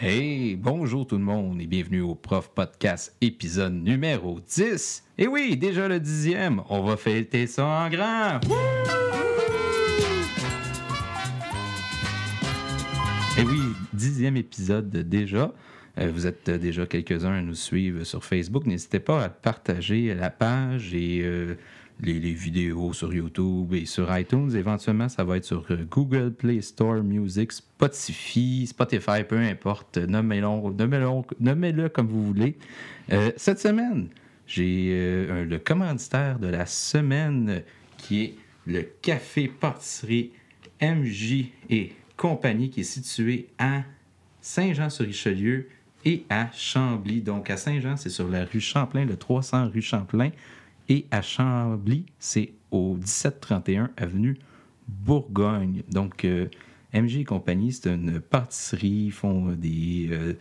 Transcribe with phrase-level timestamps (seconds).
[0.00, 5.02] Hey, bonjour tout le monde et bienvenue au Prof Podcast épisode numéro 10.
[5.18, 8.38] Et oui, déjà le dixième, on va fêter ça en grand.
[13.36, 13.60] Et oui,
[13.92, 15.52] dixième épisode déjà.
[15.98, 18.66] Euh, vous êtes déjà quelques-uns à nous suivre sur Facebook.
[18.66, 21.56] N'hésitez pas à partager la page et euh,
[22.00, 24.54] les, vidéos sur YouTube et sur iTunes.
[24.54, 29.98] Éventuellement, ça va être sur euh, Google Play Store Music, Spotify, Spotify, peu importe.
[29.98, 32.56] Nommez-le comme vous voulez.
[33.12, 34.08] Euh, cette semaine,
[34.46, 37.62] j'ai euh, le commanditaire de la semaine
[37.96, 38.34] qui est
[38.66, 40.30] le Café Pâtisserie
[40.80, 43.82] MJ et compagnie qui est situé à
[44.40, 45.68] Saint-Jean-sur-Richelieu
[46.04, 47.20] et à Chambly.
[47.22, 50.30] Donc, à Saint-Jean, c'est sur la rue Champlain, le 300 rue Champlain.
[50.88, 54.38] Et à Chambly, c'est au 1731 avenue
[54.86, 55.82] Bourgogne.
[55.90, 56.46] Donc, euh,
[56.94, 59.06] MJ et compagnie, c'est une pâtisserie.
[59.06, 60.32] Ils font des euh,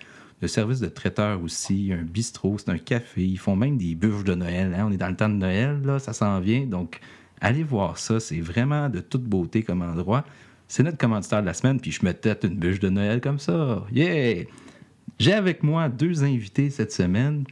[0.41, 3.25] le service de traiteur aussi, un bistrot, c'est un café.
[3.25, 4.73] Ils font même des bûches de Noël.
[4.77, 4.85] hein.
[4.87, 6.65] On est dans le temps de Noël, ça s'en vient.
[6.65, 6.99] Donc,
[7.41, 8.19] allez voir ça.
[8.19, 10.23] C'est vraiment de toute beauté comme endroit.
[10.67, 13.39] C'est notre commanditaire de la semaine, puis je me tête une bûche de Noël comme
[13.39, 13.85] ça.
[13.91, 14.43] Yeah!
[15.17, 17.45] J'ai avec moi deux invités cette semaine.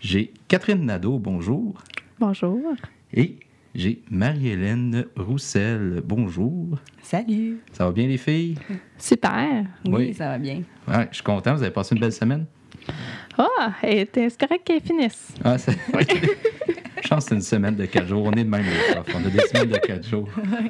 [0.00, 1.74] J'ai Catherine Nadeau, bonjour.
[2.26, 2.60] Bonjour.
[3.12, 3.34] Et
[3.74, 6.78] j'ai Marie-Hélène Roussel, bonjour.
[7.02, 7.58] Salut!
[7.72, 8.54] Ça va bien les filles?
[8.96, 9.64] Super.
[9.86, 10.14] Oui, Oui.
[10.14, 10.62] ça va bien.
[10.86, 12.46] Ouais, je suis content, vous avez passé une belle semaine?
[13.36, 15.34] Ah, et t'es- c'est correct qu'elle finisse.
[15.42, 15.76] Ah, c'est...
[17.02, 18.22] Je pense que c'est une semaine de quatre jours.
[18.24, 19.16] On est de même, les profs.
[19.16, 20.28] On a des semaines de quatre jours.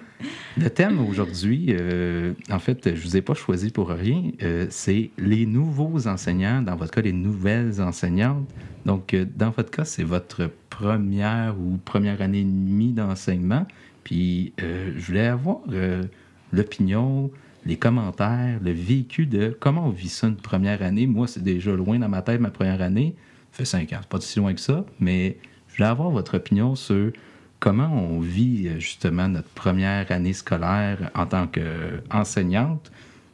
[0.57, 4.31] Le thème aujourd'hui, euh, en fait, je vous ai pas choisi pour rien.
[4.43, 8.49] euh, c'est les nouveaux enseignants, dans votre cas, les nouvelles enseignantes.
[8.87, 13.67] Donc, euh, dans votre cas, c'est votre première ou première année et demie d'enseignement.
[14.05, 16.03] Puis, euh, je voulais avoir euh,
[16.51, 17.31] l'opinion,
[17.67, 21.07] les commentaires, le vécu de comment on vit ça une première année.
[21.07, 23.15] Moi, c'est déjà loin dans ma tête, ma première année.
[23.53, 25.37] Ça fait cinq ans, c'est pas si loin que ça, mais
[25.69, 27.13] je voulais avoir votre opinion sur
[27.61, 32.91] comment on vit euh, justement notre première année scolaire en tant qu'enseignante.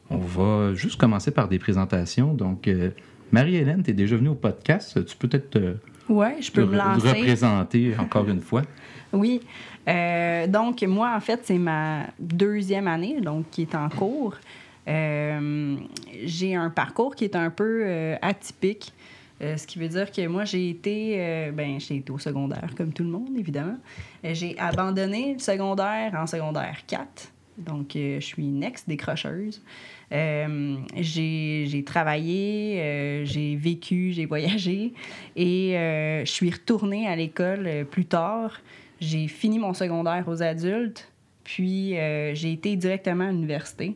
[0.09, 2.33] On va juste commencer par des présentations.
[2.33, 2.67] Donc,
[3.31, 5.05] Marie-Hélène, tu es déjà venue au podcast.
[5.05, 5.77] Tu peux peut-être
[6.09, 7.07] Ouais, je peux te me lancer.
[7.07, 8.63] représenter encore une fois.
[9.11, 9.41] Oui.
[9.87, 14.35] Euh, donc, moi, en fait, c'est ma deuxième année, donc qui est en cours.
[14.87, 15.75] Euh,
[16.25, 18.93] j'ai un parcours qui est un peu euh, atypique.
[19.41, 22.69] Euh, ce qui veut dire que moi, j'ai été, euh, ben, j'ai été au secondaire,
[22.75, 23.77] comme tout le monde, évidemment.
[24.25, 27.31] Euh, j'ai abandonné le secondaire en secondaire 4.
[27.57, 29.61] Donc, je suis une ex-décrocheuse.
[30.11, 34.93] Euh, j'ai travaillé, euh, j'ai vécu, j'ai voyagé
[35.35, 38.59] et euh, je suis retournée à l'école euh, plus tard.
[38.99, 41.11] J'ai fini mon secondaire aux adultes,
[41.43, 41.93] puis
[42.33, 43.95] j'ai été directement à l'université.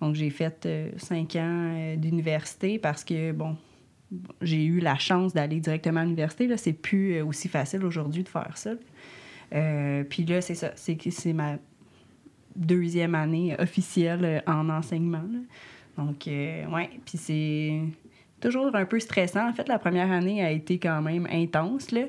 [0.00, 3.56] Donc, j'ai fait cinq ans d'université parce que, bon,
[4.42, 6.48] j'ai eu la chance d'aller directement à l'université.
[6.48, 8.72] Là, c'est plus aussi facile aujourd'hui de faire ça.
[9.50, 10.72] Puis là, c'est ça.
[10.74, 11.58] C'est c'est ma
[12.60, 15.18] deuxième année officielle euh, en enseignement.
[15.18, 15.38] là.
[15.98, 16.90] Donc, euh, ouais.
[17.04, 17.80] Puis c'est
[18.40, 19.48] toujours un peu stressant.
[19.48, 21.90] En fait, la première année a été quand même intense.
[21.90, 22.02] Là.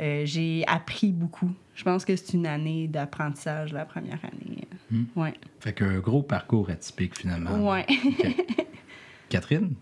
[0.00, 1.50] Euh, j'ai appris beaucoup.
[1.74, 4.66] Je pense que c'est une année d'apprentissage, la première année.
[4.90, 5.04] Hmm.
[5.16, 5.34] Ouais.
[5.60, 7.70] Fait qu'un gros parcours atypique finalement.
[7.70, 7.86] Ouais.
[9.28, 9.74] Catherine?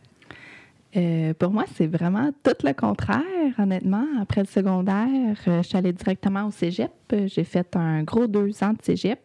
[0.94, 3.22] Euh, pour moi, c'est vraiment tout le contraire,
[3.58, 4.06] honnêtement.
[4.20, 6.92] Après le secondaire, euh, je suis allée directement au cégep.
[7.26, 9.20] J'ai fait un gros deux ans de cégep.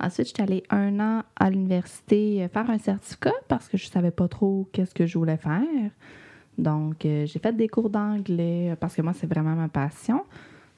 [0.00, 3.86] Ensuite, je suis allée un an à l'université euh, faire un certificat parce que je
[3.86, 5.90] savais pas trop qu'est-ce que je voulais faire.
[6.58, 10.24] Donc, euh, j'ai fait des cours d'anglais euh, parce que moi, c'est vraiment ma passion.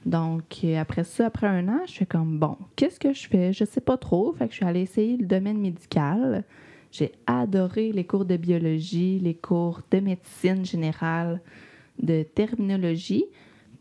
[0.04, 3.52] Donc, après ça, après un an, je suis comme, bon, qu'est-ce que je fais?
[3.52, 4.32] Je sais pas trop.
[4.34, 6.44] Fait que je suis allée essayer le domaine médical.
[6.92, 11.40] J'ai adoré les cours de biologie, les cours de médecine générale,
[12.00, 13.24] de terminologie.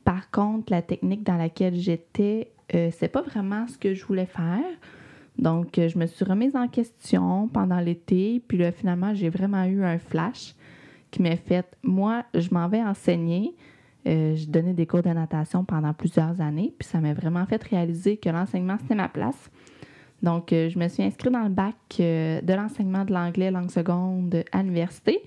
[0.04, 4.26] Par contre, la technique dans laquelle j'étais, euh, c'est pas vraiment ce que je voulais
[4.26, 4.64] faire.
[5.38, 8.42] Donc, euh, je me suis remise en question pendant l'été.
[8.48, 10.56] Puis là, finalement, j'ai vraiment eu un flash
[11.12, 13.56] qui m'a fait, moi, je m'en vais enseigner.
[14.08, 16.74] Euh, je donnais des cours de natation pendant plusieurs années.
[16.78, 19.50] Puis ça m'a vraiment fait réaliser que l'enseignement, c'était ma place.
[20.22, 23.72] Donc, euh, je me suis inscrite dans le bac euh, de l'enseignement de l'anglais langue
[23.72, 25.22] seconde à l'université.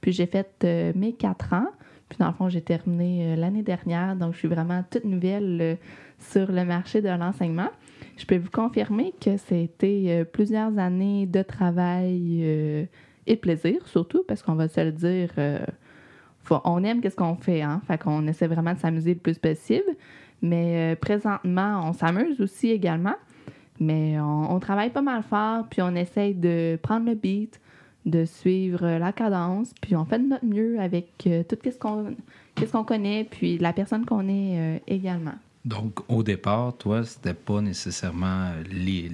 [0.00, 1.68] Puis j'ai fait mes quatre ans.
[2.08, 4.16] Puis dans le fond, j'ai terminé l'année dernière.
[4.16, 5.78] Donc, je suis vraiment toute nouvelle
[6.18, 7.70] sur le marché de l'enseignement.
[8.16, 12.84] Je peux vous confirmer que c'était euh, plusieurs années de travail euh,
[13.26, 15.58] et plaisir, surtout, parce qu'on va se le dire, euh,
[16.64, 17.80] on aime qu'est-ce qu'on fait, hein?
[17.86, 19.96] Fait qu'on essaie vraiment de s'amuser le plus possible.
[20.42, 23.16] Mais euh, présentement, on s'amuse aussi également.
[23.80, 27.60] Mais on, travaille pas mal fort, puis on essaye de prendre le beat,
[28.06, 33.26] de suivre la cadence, puis on fait de notre mieux avec tout ce qu'on connaît,
[33.28, 35.34] puis la personne qu'on est également.
[35.64, 38.50] Donc, au départ, toi, c'était pas nécessairement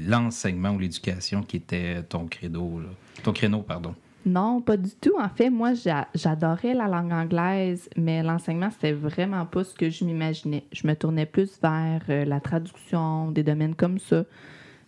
[0.06, 2.88] l'enseignement ou l'éducation qui était ton credo, là.
[3.22, 3.94] ton créneau, pardon.
[4.26, 5.14] Non, pas du tout.
[5.18, 9.88] En fait, moi, j'a- j'adorais la langue anglaise, mais l'enseignement, c'était vraiment pas ce que
[9.88, 10.64] je m'imaginais.
[10.72, 14.24] Je me tournais plus vers euh, la traduction, des domaines comme ça.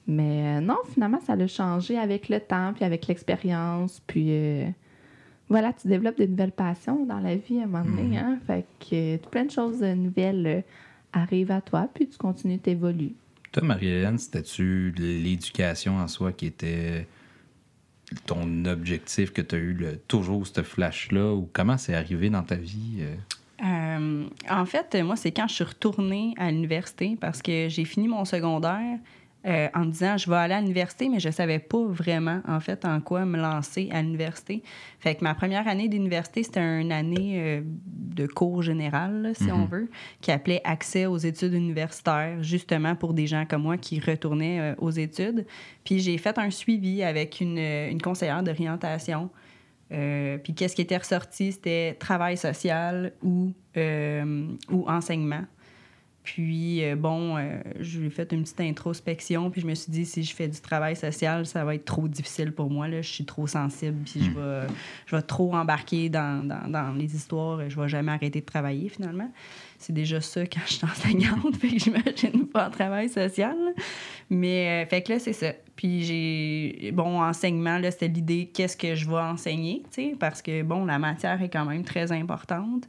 [0.07, 4.67] Mais euh, non, finalement, ça a changé avec le temps, puis avec l'expérience, puis euh,
[5.49, 8.39] voilà, tu développes de nouvelles passions dans la vie à un moment donné, hein?
[8.47, 10.65] Fait que plein de choses nouvelles
[11.13, 13.13] arrivent à toi, puis tu continues d'évoluer.
[13.53, 17.07] Toi, Marie-Hélène, c'était-tu l'éducation en soi qui était
[18.27, 22.43] ton objectif, que tu as eu le- toujours ce flash-là, ou comment c'est arrivé dans
[22.43, 22.99] ta vie?
[23.01, 23.15] euh?
[23.65, 28.09] Euh, en fait, moi, c'est quand je suis retournée à l'université parce que j'ai fini
[28.09, 28.99] mon secondaire
[29.45, 32.61] euh, en me disant je vais aller à l'université, mais je savais pas vraiment, en
[32.61, 34.63] fait, en quoi me lancer à l'université.
[35.01, 39.51] Fait que ma première année d'université, c'était une année euh, de cours général, là, si
[39.51, 39.91] on veut,
[40.21, 44.75] qui appelait Accès aux études universitaires, justement pour des gens comme moi qui retournaient euh,
[44.79, 45.45] aux études.
[45.85, 49.29] Puis j'ai fait un suivi avec une, une conseillère d'orientation.
[49.91, 55.43] Puis qu'est-ce qui était ressorti, c'était travail social ou, ou enseignement.
[56.23, 59.91] Puis, euh, bon, euh, je lui ai fait une petite introspection, puis je me suis
[59.91, 62.87] dit, si je fais du travail social, ça va être trop difficile pour moi.
[62.87, 63.03] Là.
[63.03, 64.67] Je suis trop sensible, puis je, vais,
[65.07, 67.69] je vais trop embarquer dans, dans, dans les histoires.
[67.69, 69.31] Je vais jamais arrêter de travailler, finalement.
[69.79, 73.57] C'est déjà ça quand je suis enseignante, fait que j'imagine pas en travail social.
[73.57, 73.73] là.
[74.31, 75.53] Mais, euh, fait que là, c'est ça.
[75.75, 80.41] Puis j'ai, bon, enseignement, là, c'était l'idée, qu'est-ce que je vais enseigner, tu sais, parce
[80.41, 82.89] que, bon, la matière est quand même très importante.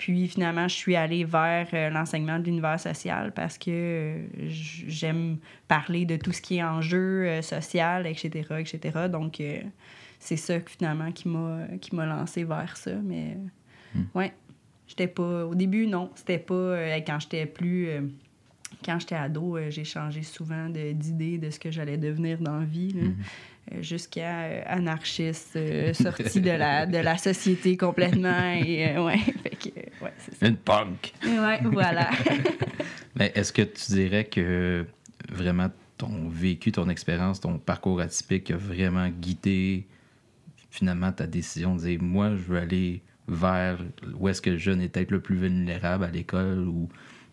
[0.00, 5.36] Puis finalement, je suis allée vers euh, l'enseignement de l'univers social parce que euh, j'aime
[5.68, 9.08] parler de tout ce qui est enjeu euh, social, etc., etc.
[9.12, 9.42] Donc,
[10.18, 12.92] c'est ça finalement qui m'a qui m'a lancé vers ça.
[12.94, 13.36] Mais,
[13.94, 14.32] euh, ouais,
[14.88, 15.44] j'étais pas...
[15.44, 16.98] Au début, non, c'était pas...
[17.00, 17.88] quand j'étais plus...
[18.82, 22.94] quand j'étais ado, j'ai changé souvent d'idée de, ce que j'allais devenir dans la vie,
[22.94, 23.08] là.
[23.72, 28.52] Euh, jusqu'à euh, anarchiste, euh, sorti de la, de la société complètement.
[28.54, 30.46] Et, euh, ouais, fait que, ouais, c'est ça.
[30.48, 31.12] Une punk!
[31.24, 32.10] Ouais, voilà.
[33.16, 34.86] Mais est-ce que tu dirais que
[35.30, 35.68] vraiment
[35.98, 39.86] ton vécu, ton expérience, ton parcours atypique a vraiment guidé
[40.70, 43.78] finalement ta décision de dire moi, je veux aller vers
[44.18, 46.88] où est-ce que le jeune est peut-être le plus vulnérable à l'école ou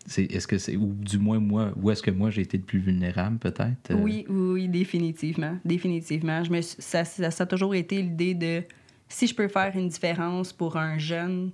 [0.06, 2.62] c'est est-ce que c'est ou du moins moi où est-ce que moi j'ai été le
[2.62, 3.92] plus vulnérable peut-être?
[3.94, 5.58] Oui, oui, oui, définitivement.
[5.64, 6.44] Définitivement.
[6.44, 8.62] Je me suis- ça, ça, ça a toujours été l'idée de
[9.08, 11.50] si je peux faire une différence pour un jeune,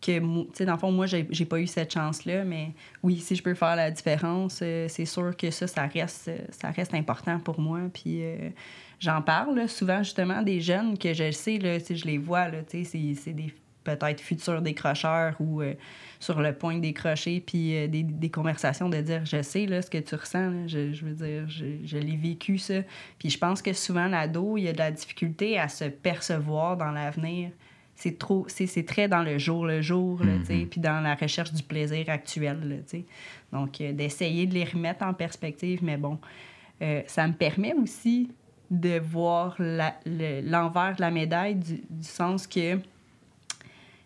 [0.00, 2.72] que, tu sais, dans le fond, moi, j'ai pas eu cette chance-là, mais
[3.02, 6.38] oui, si je peux faire la différence, euh, c'est sûr que ça, ça reste, euh,
[6.50, 7.80] ça reste important pour moi.
[7.92, 8.50] Puis euh,
[9.00, 12.84] j'en parle souvent, justement, des jeunes que je sais, là, je les vois, là, tu
[12.84, 13.52] sais, c'est- des
[13.84, 15.62] peut-être futurs décrocheurs ou
[16.20, 19.88] sur le point de décrocher, puis des, des conversations de dire je sais là, ce
[19.88, 20.68] que tu ressens.
[20.68, 22.82] Je, je veux dire, je l'ai vécu ça.
[23.18, 26.76] Puis je pense que souvent, l'ado, il y a de la difficulté à se percevoir
[26.76, 27.50] dans l'avenir.
[28.00, 31.52] C'est trop, c'est très dans le jour le jour, là, sais, puis dans la recherche
[31.52, 32.60] du plaisir actuel,
[32.92, 32.98] là.
[33.52, 36.16] Donc, euh, d'essayer de les remettre en perspective, mais bon,
[36.80, 38.30] euh, ça me permet aussi
[38.70, 42.78] de voir la- le- l'envers de la médaille du, du sens que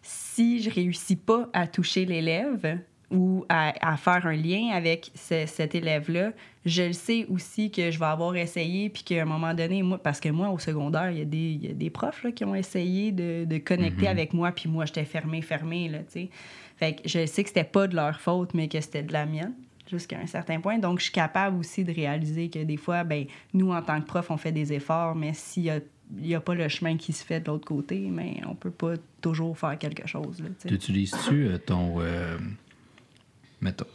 [0.00, 2.78] si je réussis pas à toucher l'élève
[3.12, 6.32] ou à, à faire un lien avec ce- cet élève-là,
[6.64, 9.98] je le sais aussi que je vais avoir essayé, puis qu'à un moment donné, moi,
[9.98, 12.32] parce que moi, au secondaire, il y a des, il y a des profs là,
[12.32, 16.04] qui ont essayé de, de connecter avec moi, puis moi, j'étais fermée, fermée, là, tu
[16.08, 16.28] sais.
[16.76, 19.26] Fait que je sais que c'était pas de leur faute, mais que c'était de la
[19.26, 19.52] mienne
[19.90, 20.78] jusqu'à un certain point.
[20.78, 24.06] Donc, je suis capable aussi de réaliser que des fois, ben, nous, en tant que
[24.06, 25.78] prof, on fait des efforts, mais s'il y a
[26.20, 28.70] il n'y a pas le chemin qui se fait de l'autre côté, mais on peut
[28.70, 30.42] pas toujours faire quelque chose.
[30.68, 31.94] T'utilises-tu euh, ton.
[32.02, 32.36] euh,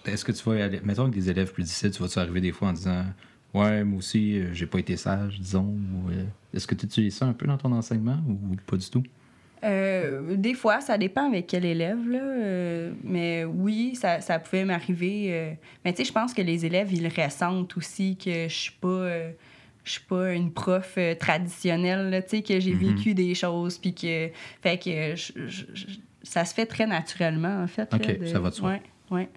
[0.05, 0.79] Est-ce que tu vas aller.
[0.83, 3.05] Mettons avec des élèves plus difficiles, tu vas-tu arriver des fois en disant
[3.53, 5.63] Ouais, moi aussi, euh, j'ai pas été sage, disons.
[5.65, 8.89] ou, euh, Est-ce que tu utilises ça un peu dans ton enseignement ou pas du
[8.89, 9.03] tout?
[9.63, 12.19] Euh, des fois, ça dépend avec quel élève, là.
[12.21, 15.57] euh, mais oui, ça, ça pouvait m'arriver.
[15.83, 19.09] mais tu sais, je pense que les élèves, ils ressentent aussi que je suis pas.
[19.83, 22.79] je suis pas une prof euh, traditionnelle, tu sais, que j'ai Mhm.
[22.95, 24.29] vécu des choses, puis que...
[24.62, 25.86] Fait que je- je- je-
[26.24, 27.91] ça se fait très naturellement, en fait.
[27.93, 28.69] Ok, là, de- ça va de soi.
[28.71, 28.81] Ouais,
[29.12, 29.29] ouais.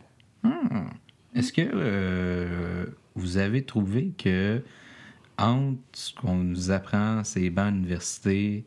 [0.43, 0.89] Hmm.
[1.35, 4.63] Est-ce que euh, vous avez trouvé que
[5.39, 8.65] entre ce qu'on nous apprend, ces bancs à l'université,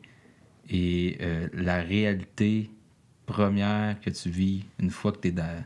[0.68, 2.70] et euh, la réalité
[3.26, 5.64] première que tu vis une fois que tu es dans.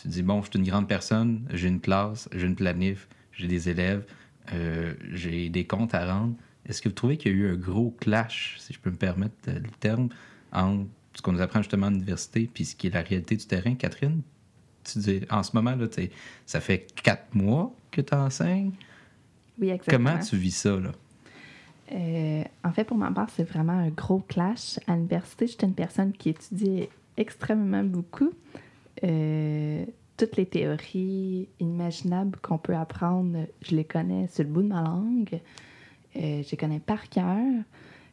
[0.00, 3.46] Tu dis, bon, je suis une grande personne, j'ai une classe, j'ai une planif, j'ai
[3.46, 4.04] des élèves,
[4.52, 6.34] euh, j'ai des comptes à rendre.
[6.66, 8.96] est-ce que vous trouvez qu'il y a eu un gros clash, si je peux me
[8.96, 10.08] permettre le terme,
[10.52, 13.46] entre ce qu'on nous apprend justement à l'université puis ce qui est la réalité du
[13.46, 14.22] terrain, Catherine?
[14.84, 15.86] Tu dis, en ce moment, là,
[16.46, 18.72] ça fait quatre mois que tu enseignes.
[19.58, 20.10] Oui, exactement.
[20.10, 20.92] Comment tu vis ça, là?
[21.92, 24.78] Euh, en fait, pour ma part, c'est vraiment un gros clash.
[24.86, 28.30] À l'université, j'étais une personne qui étudiait extrêmement beaucoup.
[29.02, 29.84] Euh,
[30.16, 34.82] toutes les théories imaginables qu'on peut apprendre, je les connais sur le bout de ma
[34.82, 35.40] langue.
[36.16, 37.38] Euh, je les connais par cœur.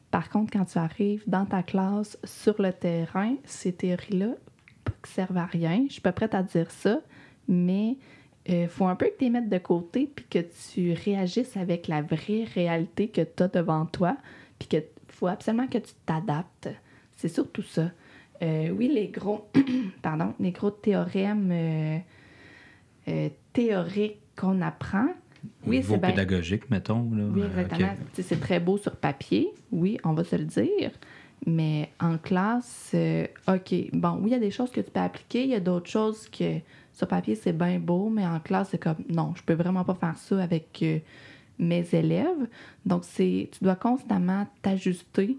[0.09, 4.35] Par contre, quand tu arrives dans ta classe, sur le terrain, ces théories-là,
[5.07, 5.85] que servent à rien.
[5.87, 6.99] Je suis pas prête à dire ça,
[7.47, 7.97] mais
[8.45, 10.39] il euh, faut un peu que tu les mettes de côté puis que
[10.71, 14.17] tu réagisses avec la vraie réalité que tu as devant toi
[14.57, 16.69] puis qu'il faut absolument que tu t'adaptes.
[17.15, 17.91] C'est surtout ça.
[18.41, 19.49] Euh, oui, les gros,
[20.01, 25.07] pardon, les gros théorèmes euh, théoriques qu'on apprend,
[25.65, 27.09] oui, c'est pédagogique, mettons.
[27.11, 27.23] Là.
[27.25, 27.95] Oui, exactement.
[28.13, 30.91] C'est très beau sur papier, oui, on va se le dire.
[31.45, 32.95] Mais en classe,
[33.47, 35.59] OK, bon, oui, il y a des choses que tu peux appliquer, il y a
[35.59, 36.59] d'autres choses que
[36.97, 39.93] sur papier, c'est bien beau, mais en classe, c'est comme non, je peux vraiment pas
[39.93, 40.97] faire ça avec euh,
[41.59, 42.47] mes élèves.
[42.87, 45.37] Donc, c'est tu dois constamment t'ajuster.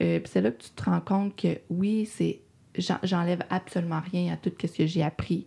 [0.00, 2.38] Euh, puis c'est là que tu te rends compte que oui, c'est
[3.02, 5.44] j'enlève absolument rien à tout ce que j'ai appris.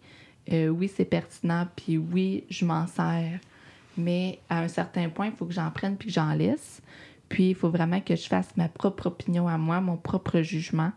[0.52, 3.40] Euh, oui, c'est pertinent, puis oui, je m'en sers.
[3.98, 6.82] Mais à un certain point, il faut que j'en prenne puis que j'en laisse.
[7.30, 10.92] Puis il faut vraiment que je fasse ma propre opinion à moi, mon propre jugement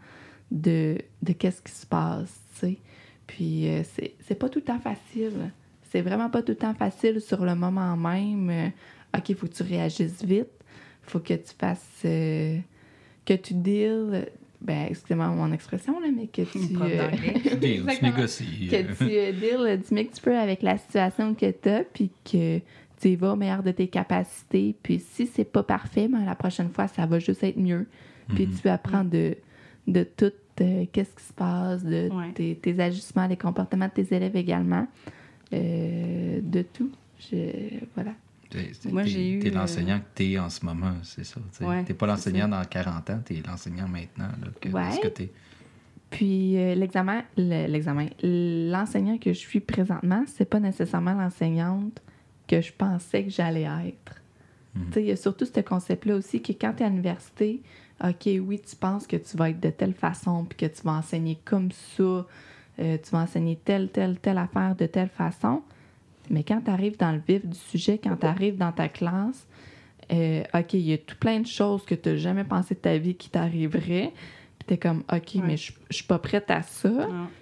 [0.50, 2.78] de, de qu'est-ce qui se passe, tu sais.
[3.26, 3.82] Puis euh,
[4.26, 5.52] c'est pas tout le temps facile.
[5.90, 8.50] C'est vraiment pas tout le temps facile sur le moment même.
[8.50, 8.68] Euh,
[9.16, 10.48] OK, il faut que tu réagisses vite.
[11.02, 12.02] faut que tu fasses.
[12.04, 12.58] Euh,
[13.24, 14.26] que tu deals.
[14.60, 16.58] Ben, excusez-moi mon expression, là, mais que tu.
[17.58, 18.68] deal, tu négocies.
[18.68, 19.04] Que tu
[19.38, 22.60] deals du mieux que tu peux avec la situation que tu as, puis que
[23.00, 24.74] tu y vas au meilleur de tes capacités.
[24.82, 27.86] Puis si c'est pas parfait, ben, la prochaine fois, ça va juste être mieux.
[28.28, 28.60] Puis mm-hmm.
[28.60, 29.36] tu apprends de,
[29.86, 30.32] de tout
[30.92, 34.86] qu'est-ce qui se passe, de tes, ajustements, les comportements de tes élèves également,
[35.52, 36.90] euh, de tout.
[37.30, 37.52] Je,
[37.94, 38.12] voilà.
[38.90, 39.38] Moi, j'ai eu.
[39.40, 41.40] T'es l'enseignant que t'es en ce moment, c'est ça.
[41.86, 44.28] t'es pas l'enseignant dans 40 ans, t'es l'enseignant maintenant.
[44.40, 45.30] Là, que, ce que t'es.
[46.10, 52.00] Puis euh, l'examen, l'examen, l'enseignant que je suis présentement, c'est pas nécessairement l'enseignante
[52.48, 54.22] que je pensais que j'allais être.
[54.74, 54.90] Mhm.
[54.96, 57.60] Il y a surtout ce concept-là aussi que quand tu es à l'université,
[58.02, 60.92] OK, oui, tu penses que tu vas être de telle façon, puis que tu vas
[60.92, 62.26] enseigner comme ça, euh,
[62.78, 65.62] tu vas enseigner telle, telle, telle affaire de telle façon.
[66.30, 69.46] Mais quand tu arrives dans le vif du sujet, quand tu arrives dans ta classe,
[70.12, 72.80] euh, OK, il y a tout plein de choses que tu n'as jamais pensé de
[72.80, 74.12] ta vie qui t'arriveraient.
[74.68, 76.90] Puis tu es comme, OK, mais je suis pas prête à ça.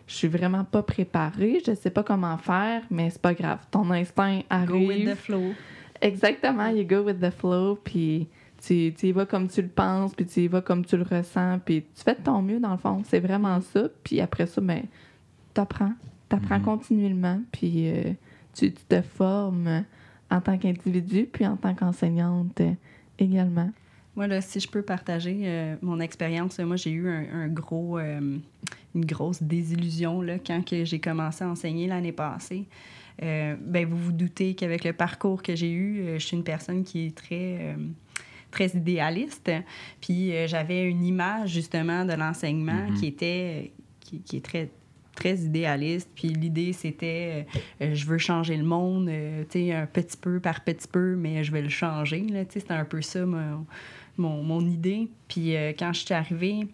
[0.07, 1.61] Je suis vraiment pas préparée.
[1.67, 3.59] Je sais pas comment faire, mais c'est pas grave.
[3.71, 4.69] Ton instinct arrive.
[4.69, 5.55] Go with the flow.
[6.01, 7.77] Exactement, you go with the flow.
[7.83, 8.29] Puis
[8.65, 11.59] tu, y vas comme tu le penses, puis tu y vas comme tu le ressens,
[11.65, 13.03] puis tu fais de ton mieux, dans le fond.
[13.05, 13.89] C'est vraiment ça.
[14.05, 14.85] Puis après ça, ben,
[15.53, 15.93] t'apprends.
[16.29, 18.13] T'apprends mm continuellement, puis euh,
[18.53, 19.85] tu, te formes
[20.31, 22.73] en tant qu'individu, puis en tant qu'enseignante euh,
[23.19, 23.71] également.
[24.17, 28.41] Moi, là, si je peux partager euh, mon expérience, moi, j'ai eu un, gros, une
[28.95, 32.65] grosse désillusion là, quand j'ai commencé à enseigner l'année passée.
[33.21, 37.07] ben, vous vous doutez qu'avec le parcours que j'ai eu, je suis une personne qui
[37.07, 37.77] est très
[38.57, 39.51] très idéaliste.
[40.01, 42.95] Puis euh, j'avais une image justement de l'enseignement mm-hmm.
[42.95, 44.71] qui était qui, est très
[45.15, 46.09] très idéaliste.
[46.15, 47.47] Puis l'idée, c'était,
[47.81, 51.17] euh, je veux changer le monde, euh, tu sais, un petit peu par petit peu,
[51.17, 52.25] mais je vais le changer.
[52.27, 53.67] Tu sais, c'était un peu ça mon,
[54.19, 55.09] mon, mon idée.
[55.29, 56.67] Puis quand je suis arrivée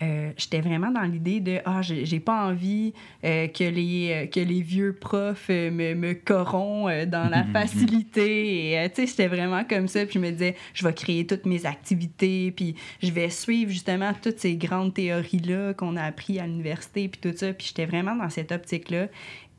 [0.00, 2.92] euh, j'étais vraiment dans l'idée de ah j'ai pas envie
[3.24, 8.74] euh, que les euh, que les vieux profs me, me corrompent dans la facilité.
[8.74, 10.06] Et tu sais j'étais vraiment comme ça.
[10.06, 12.52] Puis je me disais je vais créer toutes mes activités.
[12.52, 17.08] Puis je vais suivre justement toutes ces grandes théories là qu'on a appris à l'université
[17.08, 17.52] puis tout ça.
[17.52, 19.08] Puis j'étais vraiment dans cette optique là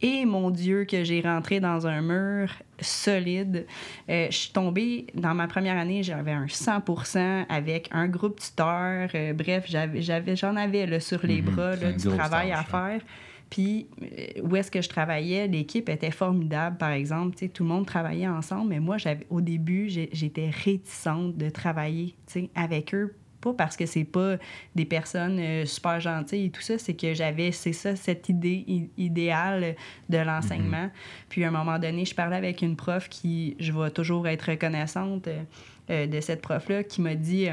[0.01, 3.65] et mon Dieu, que j'ai rentré dans un mur solide.
[4.09, 6.83] Euh, je suis tombée, dans ma première année, j'avais un 100
[7.49, 9.09] avec un groupe tuteur.
[9.13, 11.49] Euh, bref, j'avais, j'en avais là, sur les mhm.
[11.51, 13.01] bras du travail à faire.
[13.49, 17.35] Puis, euh, où est-ce que je travaillais, l'équipe était formidable, par exemple.
[17.49, 22.15] Tout le monde travaillait ensemble, mais moi, j'avais, au début, j'étais réticente de travailler
[22.55, 24.35] avec eux pas parce que c'est pas
[24.75, 28.89] des personnes euh, super gentilles et tout ça, c'est que j'avais, c'est ça, cette idée
[28.97, 29.75] idéale
[30.09, 30.85] de l'enseignement.
[30.85, 31.27] Mm-hmm.
[31.29, 34.51] Puis à un moment donné, je parlais avec une prof qui, je vais toujours être
[34.51, 35.43] reconnaissante euh,
[35.89, 37.47] euh, de cette prof-là, qui m'a dit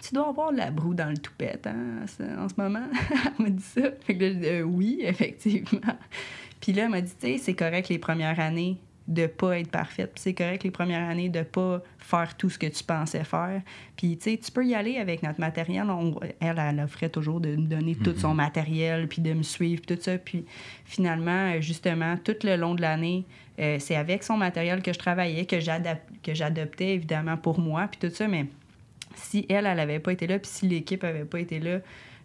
[0.00, 2.04] Tu dois avoir la broue dans le toupette hein,
[2.38, 2.86] en ce moment.
[3.38, 3.82] elle m'a dit ça.
[4.00, 5.96] Fait que là, oui, effectivement.
[6.60, 8.78] Puis là, elle m'a dit Tu sais, c'est correct les premières années
[9.08, 10.12] de pas être parfaite.
[10.12, 13.62] Puis c'est correct les premières années de pas faire tout ce que tu pensais faire.
[13.96, 15.86] Puis, tu sais, tu peux y aller avec notre matériel.
[16.40, 19.96] elle, elle offrait toujours de nous donner tout son matériel, puis de me suivre, tout
[19.98, 20.18] ça.
[20.18, 20.44] Puis
[20.84, 23.24] finalement, justement, tout le long de l'année,
[23.58, 25.58] euh, c'est avec son matériel que je travaillais, que
[26.34, 28.28] j'adoptais évidemment pour moi, puis tout ça.
[28.28, 28.46] Mais
[29.14, 31.78] si elle, elle n'avait pas été là, puis si l'équipe n'avait pas été là,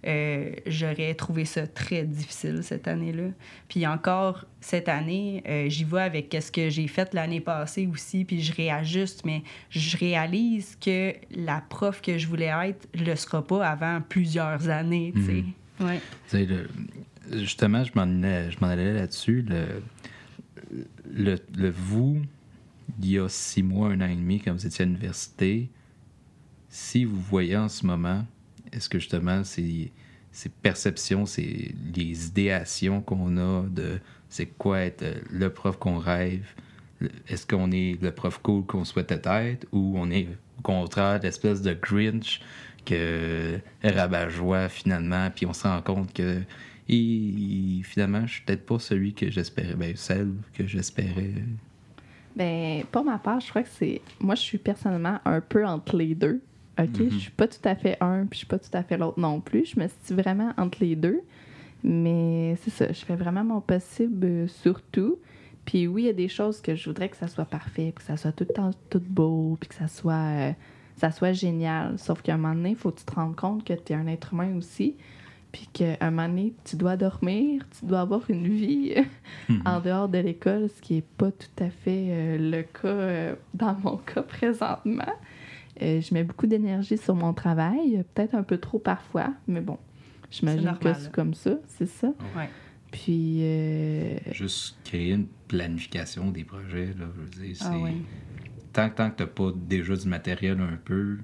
[0.05, 3.29] euh, j'aurais trouvé ça très difficile cette année-là.
[3.67, 8.25] Puis encore cette année, euh, j'y vais avec ce que j'ai fait l'année passée aussi,
[8.25, 13.15] puis je réajuste, mais je réalise que la prof que je voulais être ne le
[13.15, 15.31] sera pas avant plusieurs années, tu sais.
[15.31, 15.53] Mhm.
[15.79, 15.99] Ouais.
[17.31, 19.43] justement, je m'en allais là-dessus.
[19.47, 19.81] Le,
[21.11, 22.21] le, le, vous,
[23.01, 25.69] il y a six mois, un an et demi, quand vous étiez à l'université,
[26.69, 28.25] si vous voyez en ce moment
[28.75, 29.91] est-ce que justement, ces,
[30.31, 33.99] ces perceptions, ces, idéations qu'on a de
[34.29, 36.45] c'est quoi être le prof qu'on rêve,
[37.27, 40.27] est-ce qu'on est le prof cool qu'on souhaitait être ou on est
[40.57, 42.41] au contraire l'espèce de Grinch
[42.85, 46.41] que rabat-joie finalement, puis on se rend compte que
[46.87, 51.33] finalement, je suis peut-être pas celui que j'espérais, ben celle que j'espérais.
[52.35, 54.01] Ben, pour ma part, je crois que c'est.
[54.19, 56.41] Moi, je suis personnellement un peu entre les deux.
[56.79, 57.11] OK, je mhm.
[57.11, 59.41] suis pas tout à fait un, puis je suis pas tout à fait l'autre non
[59.41, 59.65] plus.
[59.65, 61.21] Je me situe vraiment entre les deux.
[61.83, 65.17] Mais c'est ça, je fais vraiment mon possible euh, surtout.
[65.65, 68.01] Puis oui, il y a des choses que je voudrais que ça soit parfait, que
[68.01, 70.51] ça soit tout le temps tout beau, puis que ça soit, euh,
[70.95, 71.99] ça soit génial.
[71.99, 73.95] Sauf qu'à un moment donné, il faut que tu te rendes compte que tu es
[73.95, 74.95] un être humain aussi.
[75.51, 78.95] Puis qu'à un moment donné, tu dois dormir, tu dois avoir une vie
[79.49, 79.61] mhm.
[79.65, 83.75] en dehors de l'école, ce qui n'est pas tout à fait euh, le cas dans
[83.83, 85.13] mon cas présentement.
[85.81, 89.77] Euh, je mets beaucoup d'énergie sur mon travail, peut-être un peu trop parfois, mais bon,
[90.29, 92.13] j'imagine que c'est comme ça, c'est ça.
[92.35, 92.49] Ouais.
[92.91, 93.39] Puis.
[93.41, 97.73] Euh, Juste créer une planification des projets, là, je veux dire, ah
[98.71, 101.17] tant, tant que tu n'as pas déjà du matériel un peu,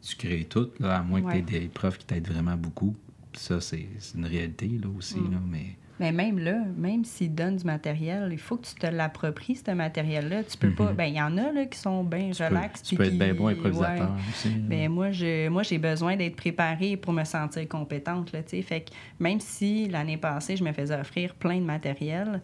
[0.00, 2.96] tu crées tout, là, à moins que tu aies des profs qui t'aident vraiment beaucoup.
[3.34, 5.32] Ça, c'est une réalité, là, aussi, mm.
[5.32, 5.76] là, mais...
[6.00, 9.70] Mais même là, même s'ils donnent du matériel, il faut que tu te l'appropries, ce
[9.70, 10.44] matériel-là.
[10.44, 10.90] Tu peux pas.
[10.90, 10.96] Mhm.
[10.96, 12.82] Ben, il y en a là, qui sont bien relax.
[12.82, 14.48] tu peux être bien bon improvisateur aussi.
[14.48, 18.32] Ben, moi, je, moi, j'ai besoin d'être préparée pour me sentir compétente.
[18.32, 22.40] Là, fait que même si l'année passée, je me faisais offrir plein de matériel,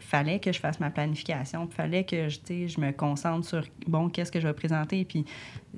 [0.00, 4.08] fallait que je fasse ma planification, il fallait que je, je me concentre sur, bon,
[4.08, 5.04] qu'est-ce que je vais présenter.
[5.04, 5.24] Puis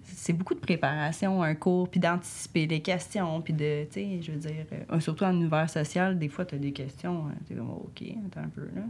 [0.05, 4.33] c'est beaucoup de préparation, un cours, puis d'anticiper les questions, puis de, tu sais, je
[4.33, 7.53] veux dire, euh, surtout en univers social, des fois, tu as des questions, euh, tu
[7.53, 8.83] es comme, OK, attends un peu, là.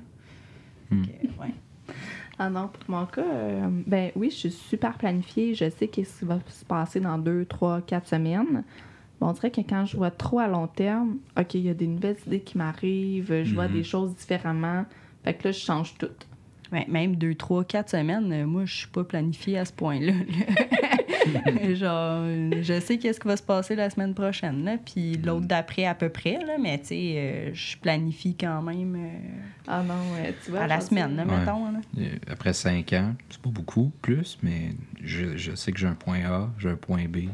[0.91, 1.05] Hmm.
[1.41, 1.55] ouais.
[2.39, 5.55] Ah non, pour mon cas, euh, ben oui, je suis super planifiée.
[5.55, 8.65] Je sais qu'est-ce qui va se passer dans deux, trois, quatre semaines.
[9.21, 11.75] Bon, on dirait que quand je vois trop à long terme, OK, il y a
[11.75, 13.73] des nouvelles idées qui m'arrivent, je vois hmm.
[13.73, 14.85] des choses différemment.
[15.25, 16.09] Fait que là, je change tout.
[16.71, 20.13] même deux, trois, quatre semaines, euh, moi, je suis pas planifiée à ce point-là.
[21.75, 22.25] Genre,
[22.63, 25.95] je sais qu'est-ce qui va se passer la semaine prochaine, là, puis l'autre d'après à
[25.95, 29.19] peu près, là, mais tu sais, euh, je planifie quand même euh,
[29.69, 29.95] ah non,
[30.45, 31.67] tu vois, à la semaine, là, mettons.
[32.27, 34.71] Après cinq ans, c'est pas beaucoup plus, mais
[35.03, 37.29] je, je sais que j'ai un point A, j'ai un point B.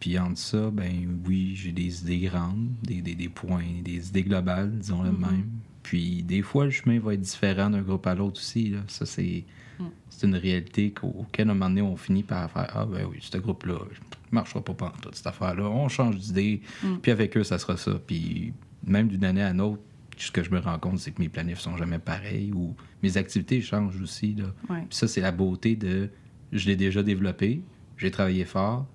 [0.00, 4.22] Puis entre ça, ben oui, j'ai des idées grandes, des, des, des, points, des idées
[4.22, 5.20] globales, disons le mm-hmm.
[5.20, 5.50] même.
[5.88, 8.68] Puis des fois, le chemin va être différent d'un groupe à l'autre aussi.
[8.68, 8.80] Là.
[8.88, 9.44] Ça, c'est,
[9.78, 9.84] mm.
[10.10, 13.16] c'est une réalité qu'auquel, à un moment donné, on finit par faire Ah, ben oui,
[13.22, 15.64] ce groupe-là ne marchera pas pendant toute cette affaire-là.
[15.64, 16.96] On change d'idée, mm.
[16.98, 17.92] puis avec eux, ça sera ça.
[18.06, 18.52] Puis
[18.86, 19.80] même d'une année à une autre,
[20.18, 23.16] ce que je me rends compte, c'est que mes planifs sont jamais pareils ou mes
[23.16, 24.34] activités changent aussi.
[24.34, 24.52] Là.
[24.68, 26.10] Puis ça, c'est la beauté de
[26.52, 27.62] je l'ai déjà développé,
[27.96, 28.86] j'ai travaillé fort,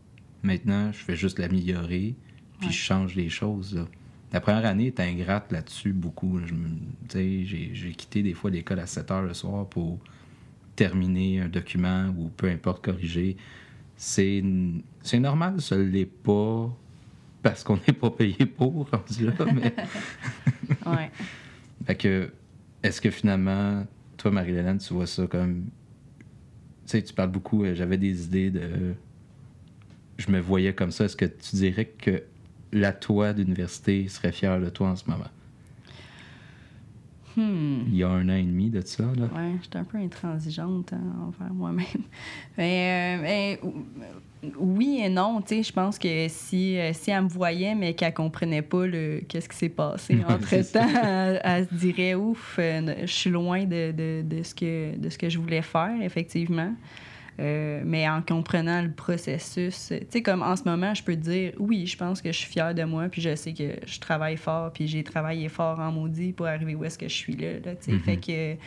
[0.43, 2.13] maintenant, je fais juste l'améliorer,
[2.59, 3.73] puis je change les choses.
[3.73, 3.87] Là.
[4.33, 6.39] La première année est ingrate là-dessus beaucoup.
[7.13, 9.99] J'ai quitté des fois l'école à 7 heures le soir pour
[10.75, 13.37] terminer un document ou peu importe corriger.
[13.95, 14.41] C'est
[15.13, 16.75] normal, ça ne l'est pas
[17.43, 19.75] parce qu'on n'est pas payé pour, rendu là, mais...
[20.89, 21.11] ouais.
[21.85, 22.31] Fait que,
[22.81, 23.85] est-ce que finalement,
[24.17, 25.65] toi, Marie-Hélène, tu vois ça comme...
[26.15, 26.25] Tu
[26.85, 28.93] sais, tu parles beaucoup, euh, j'avais des idées de...
[30.17, 31.05] Je me voyais comme ça.
[31.05, 32.23] Est-ce que tu dirais que
[32.73, 35.29] la toi d'université serait fière de toi en ce moment?
[37.35, 37.85] Hmm.
[37.87, 39.03] Il y a un an et demi de ça.
[39.03, 39.27] Là.
[39.35, 41.85] Oui, j'étais un peu intransigeante hein, envers moi-même.
[42.57, 43.59] Mais, euh, mais,
[44.57, 45.41] oui et non.
[45.49, 49.49] Je pense que si, euh, si elle me voyait, mais qu'elle comprenait pas le, qu'est-ce
[49.49, 54.43] qui s'est passé entre-temps, elle, se dirait Ouf, euh, je suis loin de, de, de,
[54.43, 56.73] ce que, de ce que je voulais faire, effectivement.
[57.39, 61.21] Euh, mais en comprenant le processus, tu sais, comme en ce moment, je peux te
[61.21, 63.99] dire, oui, je pense que je suis fière de moi, puis je sais que je
[63.99, 67.35] travaille fort, puis j'ai travaillé fort en maudit pour arriver où est-ce que je suis
[67.35, 67.91] là, là tu sais.
[67.93, 67.99] Mhm.
[68.01, 68.57] Fait que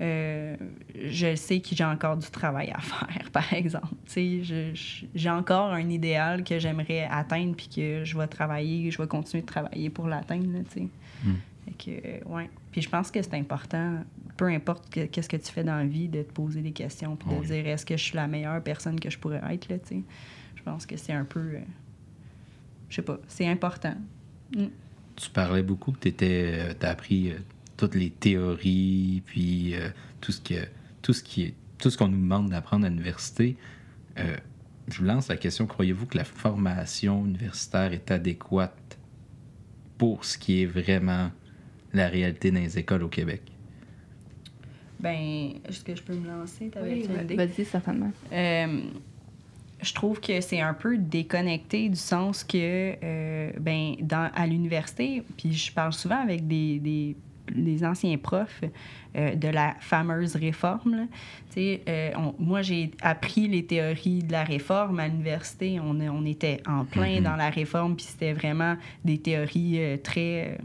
[0.00, 0.56] euh,
[1.04, 3.94] je sais que j'ai encore du travail à faire, par exemple.
[4.06, 4.72] Tu sais,
[5.14, 9.42] j'ai encore un idéal que j'aimerais atteindre, puis que je vais travailler, je vais continuer
[9.42, 10.88] de travailler pour l'atteindre, tu sais.
[11.24, 11.34] Mm.
[11.64, 12.50] Fait que, ouais.
[12.70, 13.98] Puis je pense que c'est important,
[14.36, 17.16] peu importe que- qu'est-ce que tu fais dans la vie, de te poser des questions,
[17.16, 17.46] puis de Oui.
[17.46, 20.02] dire est-ce que je suis la meilleure personne que je pourrais être, là, tu sais?
[20.56, 21.40] Je pense que c'est un peu.
[21.40, 21.60] euh,
[22.88, 23.94] je sais pas, c'est important.
[24.56, 24.66] Mm.
[25.16, 26.24] Tu parlais beaucoup que tu
[26.84, 27.38] as appris euh,
[27.76, 29.88] toutes les théories, puis euh,
[30.20, 30.66] tout ce que
[31.02, 33.56] tout ce qui est tout ce qu'on nous demande d'apprendre à l'université.
[34.18, 34.36] Euh,
[34.88, 38.98] je vous lance la question croyez-vous que la formation universitaire est adéquate
[39.98, 41.30] pour ce qui est vraiment
[41.92, 43.42] la réalité dans les écoles au Québec?
[45.04, 46.68] Ben, est-ce que je peux me lancer?
[46.70, 47.36] T'avais Oui, une idée?
[47.36, 48.10] vas-y, certainement.
[48.32, 48.80] Euh,
[49.82, 55.22] je trouve que c'est un peu déconnecté du sens que, euh, ben, dans, à l'université,
[55.36, 57.16] puis je parle souvent avec des, des,
[57.54, 58.62] des anciens profs
[59.16, 60.94] euh, de la fameuse réforme.
[60.96, 61.02] là.
[61.50, 65.78] Tu sais, euh, on- moi, j'ai appris les théories de la réforme à l'université.
[65.80, 67.24] On, on était en plein Mhm.
[67.24, 70.56] dans la réforme, puis c'était vraiment des théories euh, très...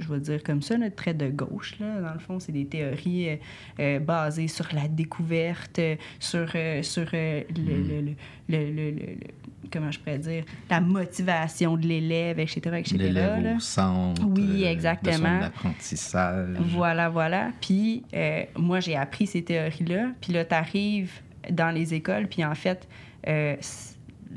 [0.00, 1.78] je vais dire comme ça, là, très de gauche.
[1.80, 2.00] Là.
[2.00, 3.36] Dans le fond, c'est des théories euh,
[3.80, 8.14] euh, basées sur la découverte, euh, sur, euh, sur le, le- le- le-
[8.48, 9.16] le- le- le-
[9.72, 12.96] comment je pourrais dire, la motivation de l'élève, etc., etc.
[12.98, 13.54] L'élève là.
[13.56, 15.36] au centre Oui, exactement.
[15.36, 16.56] de son apprentissage.
[16.60, 17.50] Voilà, voilà.
[17.60, 18.02] Puis
[18.56, 20.12] moi, j'ai appris ces théories-là.
[20.20, 21.12] Puis là, tu arrives
[21.50, 22.88] dans les écoles, puis en fait,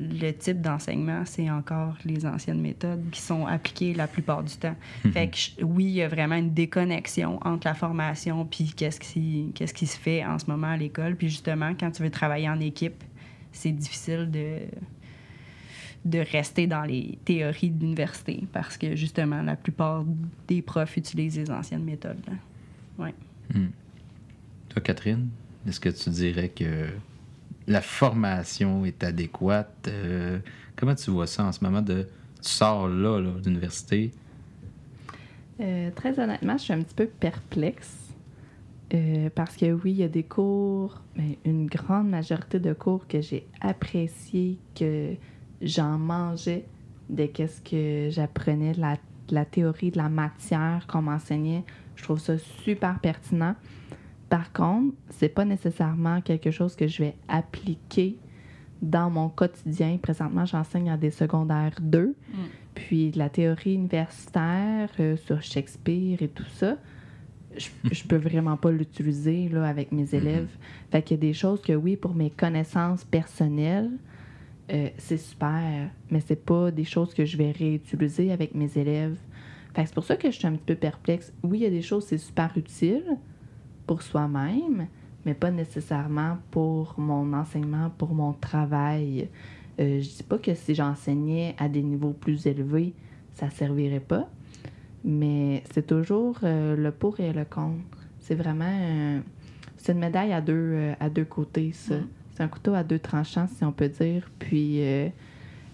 [0.01, 4.75] le type d'enseignement, c'est encore les anciennes méthodes qui sont appliquées la plupart du temps.
[5.11, 9.51] Fait que oui, il y a vraiment une déconnexion entre la formation puis qu'est-ce qui,
[9.53, 11.15] qu'est-ce qui se fait en ce moment à l'école.
[11.15, 13.03] Puis justement, quand tu veux travailler en équipe,
[13.51, 14.59] c'est difficile de
[16.03, 20.03] de rester dans les théories de l'université parce que justement la plupart
[20.47, 22.17] des profs utilisent les anciennes méthodes.
[22.27, 22.33] là.
[23.05, 23.13] Ouais.
[23.53, 23.67] Hmm.
[24.69, 25.29] Toi, Catherine,
[25.67, 26.87] est-ce que tu dirais que
[27.67, 29.87] la formation est adéquate?
[29.87, 30.39] Euh,
[30.75, 31.81] comment tu vois ça en ce moment?
[31.81, 32.07] De,
[32.41, 34.11] tu sors là, d'université.
[35.59, 37.97] Euh, très honnêtement, je suis un petit peu perplexe.
[38.93, 43.07] Euh, parce que oui, il y a des cours, mais une grande majorité de cours
[43.07, 45.13] que j'ai apprécié, que
[45.61, 46.65] j'en mangeais
[47.09, 48.97] de qu'est-ce que j'apprenais, la,
[49.29, 51.63] la théorie de la matière qu'on m'enseignait.
[51.95, 53.55] Je trouve ça super pertinent.
[54.31, 58.17] Par contre, c'est pas nécessairement quelque chose que je vais appliquer
[58.81, 59.97] dans mon quotidien.
[60.01, 62.15] Présentement, j'enseigne à des secondaires 2.
[62.73, 66.77] Puis de la théorie universitaire euh, sur Shakespeare et tout ça,
[67.57, 70.47] je, je peux vraiment pas l'utiliser là, avec mes élèves.
[70.91, 73.91] Fait qu'il y a des choses que oui, pour mes connaissances personnelles,
[74.71, 79.17] euh, c'est super, mais c'est pas des choses que je vais réutiliser avec mes élèves.
[79.73, 81.33] Fait que c'est pour ça que je suis un petit peu perplexe.
[81.43, 83.17] Oui, il y a des choses, c'est super utile
[83.91, 84.87] pour soi-même,
[85.25, 89.27] mais pas nécessairement pour mon enseignement, pour mon travail.
[89.81, 92.93] Euh, je dis pas que si j'enseignais à des niveaux plus élevés,
[93.33, 94.29] ça servirait pas,
[95.03, 98.07] mais c'est toujours euh, le pour et le contre.
[98.21, 99.19] C'est vraiment euh,
[99.75, 101.95] c'est une médaille à deux, euh, à deux côtés, ça.
[102.31, 104.31] C'est un couteau à deux tranchants, si on peut dire.
[104.39, 105.09] Puis euh,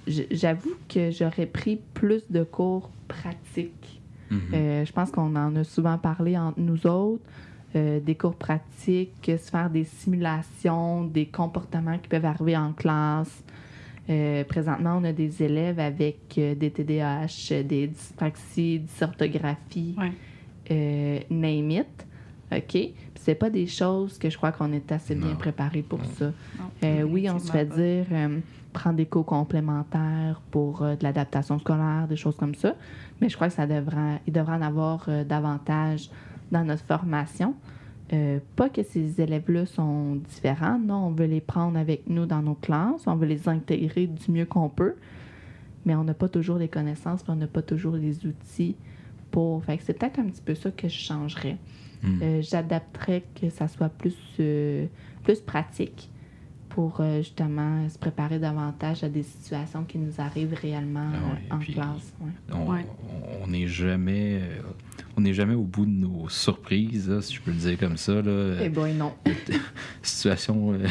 [0.07, 4.01] j'avoue que j'aurais pris plus de cours pratiques.
[4.31, 4.39] Mhm.
[4.53, 7.23] Euh, je pense qu'on en a souvent parlé entre nous autres.
[7.77, 13.43] Euh, des cours pratiques, se faire des simulations, des comportements qui peuvent arriver en classe.
[14.09, 20.11] Euh, présentement, on a des élèves avec euh, des TDAH, des dyspraxies, dysorthographie, Ouais.
[20.71, 22.05] euh, name it.
[22.51, 22.77] OK?
[23.15, 26.05] C'est pas des choses que je crois qu'on est assez bien préparé pour Non.
[26.17, 26.25] ça.
[26.25, 26.31] Non,
[26.83, 27.75] Euh, oui, on se fait pas.
[27.75, 28.39] dire euh,
[28.71, 32.75] prendre des cours complémentaires pour euh, de l'adaptation scolaire, des choses comme ça.
[33.19, 36.09] Mais je crois que ça devrait, il devrait en avoir euh, davantage
[36.51, 37.55] dans notre formation.
[38.13, 42.41] Euh, pas que ces élèves-là sont différents, non, on veut les prendre avec nous dans
[42.41, 44.95] nos classes, on veut les intégrer du mieux qu'on peut,
[45.85, 48.77] mais on n'a pas toujours les connaissances, puis on n'a pas toujours les outils
[49.29, 49.61] pour.
[49.65, 51.57] Fait que c'est peut-être un petit peu ça que je changerais.
[52.01, 52.19] Mhm.
[52.21, 54.85] Euh, J'adapterais que ça soit plus, euh,
[55.23, 56.09] plus pratique
[56.69, 61.41] pour euh, justement se préparer davantage à des situations qui nous arrivent réellement Ah ouais,
[61.51, 62.13] euh, en puis- classe.
[62.21, 62.31] ouais.
[62.53, 62.85] On Ouais.
[63.49, 64.61] n'est jamais, euh,
[65.17, 67.97] on n'est jamais au bout de nos surprises, là, si je peux le dire comme
[67.97, 68.13] ça.
[68.13, 68.57] Là.
[68.61, 69.13] Eh boy, non.
[70.03, 70.87] situation, euh,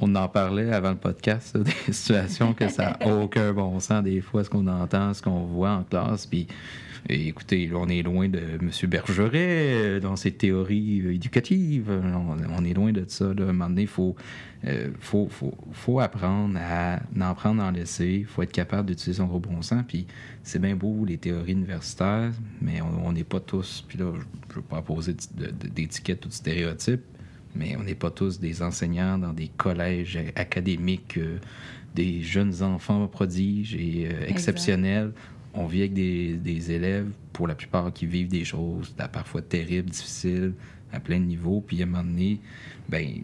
[0.00, 4.02] on en parlait avant le podcast, là, des situations que ça n'a aucun bon sens
[4.02, 6.24] des fois, ce qu'on entend, ce qu'on voit en classe.
[6.24, 6.46] Puis
[7.08, 8.70] Et écoutez, là, on est loin de M.
[8.88, 11.88] Bergeret euh, dans ses théories euh, éducatives.
[11.88, 13.32] On, on est loin de ça.
[13.32, 13.46] Là.
[13.46, 14.16] À un moment donné, il faut,
[14.64, 18.18] euh, faut, faut, faut apprendre à en prendre, en laisser.
[18.20, 19.84] Il faut être capable d'utiliser son gros bon sens.
[19.86, 20.06] Puis
[20.42, 23.84] c'est bien beau, les théories universitaires, mais on n'est pas tous.
[23.86, 25.14] Puis là, je ne veux pas poser
[25.74, 27.04] d'étiquettes ou de stéréotypes,
[27.54, 31.38] mais on n'est pas tous des enseignants dans des collèges académiques, euh,
[31.94, 35.12] des jeunes enfants prodiges et euh, exceptionnels.
[35.56, 39.90] On vit avec des, des, élèves, pour la plupart, qui vivent des choses parfois terribles,
[39.90, 40.52] difficiles,
[40.92, 41.62] à plein de niveaux.
[41.66, 42.40] Puis à un moment donné,
[42.88, 43.22] ben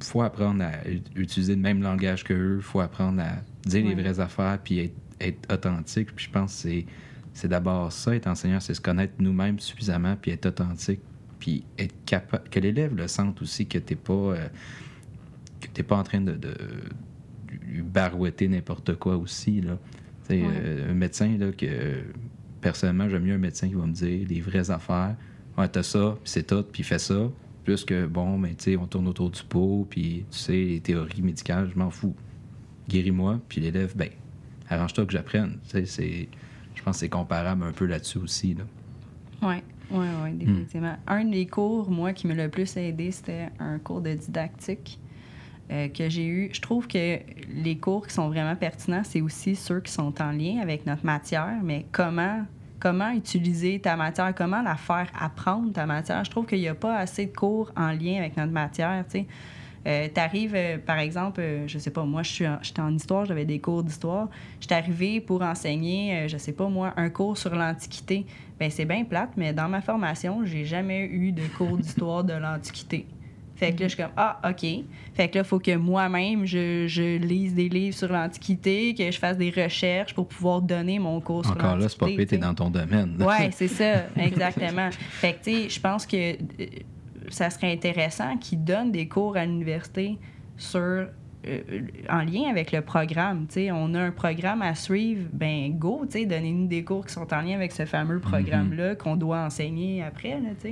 [0.00, 0.72] faut apprendre à
[1.14, 2.56] utiliser le même langage qu'eux.
[2.58, 6.14] Il faut apprendre à dire les vraies affaires puis être, être authentique.
[6.14, 6.68] Puis je pense que
[7.32, 11.00] c'est d'abord ça, être enseignant, c'est se connaître nous-mêmes suffisamment puis être authentique
[11.38, 14.48] puis être capable, que l'élève le sente aussi que t'es pas, euh,
[15.60, 16.54] que t'es pas en train de, de,
[17.82, 19.78] barouetter n'importe quoi aussi, là.
[20.30, 21.66] Euh, un médecin, là, que
[22.60, 25.16] personnellement, j'aime mieux un médecin qui va me dire les vraies affaires.
[25.56, 27.30] Ouais, t'as ça, puis c'est tout, puis fais ça.
[27.64, 30.80] Plus que, bon, mais tu sais, on tourne autour du pot, puis tu sais, les
[30.80, 32.14] théories médicales, je m'en fous.
[32.88, 34.10] Guéris-moi, puis l'élève, ben,
[34.68, 35.58] arrange-toi que j'apprenne.
[35.68, 36.28] Tu sais,
[36.74, 38.64] je pense que c'est comparable un peu là-dessus aussi, là.
[39.42, 39.56] Oui.
[39.90, 40.38] Oui, oui, hmm.
[40.38, 40.96] définitivement.
[41.06, 44.98] Un des cours, moi, qui m'a le plus aidé, c'était un cours de didactique
[45.70, 46.50] euh, que j'ai eu.
[46.52, 50.30] Je trouve que les cours qui sont vraiment pertinents, c'est aussi ceux qui sont en
[50.30, 52.44] lien avec notre matière, mais comment,
[53.16, 56.24] utiliser ta matière, comment la faire apprendre ta matière.
[56.24, 59.24] Je trouve qu'il n'y a pas assez de cours en lien avec notre matière, tu.
[59.88, 63.58] Euh, arrives, euh, par exemple, je sais pas, moi, j'étais en, en histoire, j'avais des
[63.58, 64.28] cours d'histoire.
[64.60, 68.24] J'étais arrivée pour enseigner, je sais pas, moi, un cours sur l'Antiquité.
[68.60, 72.34] ben c'est bien plate, mais dans ma formation, j'ai jamais eu de cours d'histoire de
[72.34, 73.06] l'Antiquité.
[73.56, 74.66] Fait que là, je suis comme, ah, OK.
[75.14, 79.10] Fait que là, il faut que moi-même, je, je, lise des livres sur l'Antiquité, que
[79.10, 81.68] je fasse des recherches pour pouvoir donner mon cours sur l'Antiquité.
[81.68, 83.16] Encore là, c'est pas pété dans ton domaine.
[83.18, 84.90] Oui, c'est ça, exactement.
[84.92, 86.36] fait que, tu sais, je pense que
[87.30, 90.18] ça serait intéressant qu'ils donnent des cours à l'université
[90.56, 91.06] sur
[91.46, 91.60] euh,
[92.08, 93.46] en lien avec le programme.
[93.48, 97.40] sais, on a un programme à suivre, ben go, donnez-nous des cours qui sont en
[97.40, 98.96] lien avec ce fameux programme-là mhm.
[98.96, 100.40] qu'on doit enseigner après.
[100.40, 100.70] Là,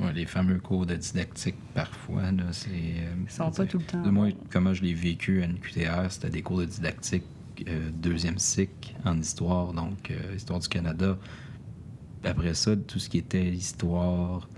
[0.00, 2.70] ouais, les fameux cours de didactique, parfois, c'est...
[2.70, 4.12] Euh, Ils sont pas tout le temps.
[4.12, 7.24] Moi, comment je l'ai vécu à NQTR, c'était des cours de didactique
[7.68, 11.18] euh, deuxième cycle en histoire, donc histoire du Canada.
[12.24, 14.48] Après ça, tout ce qui était histoire,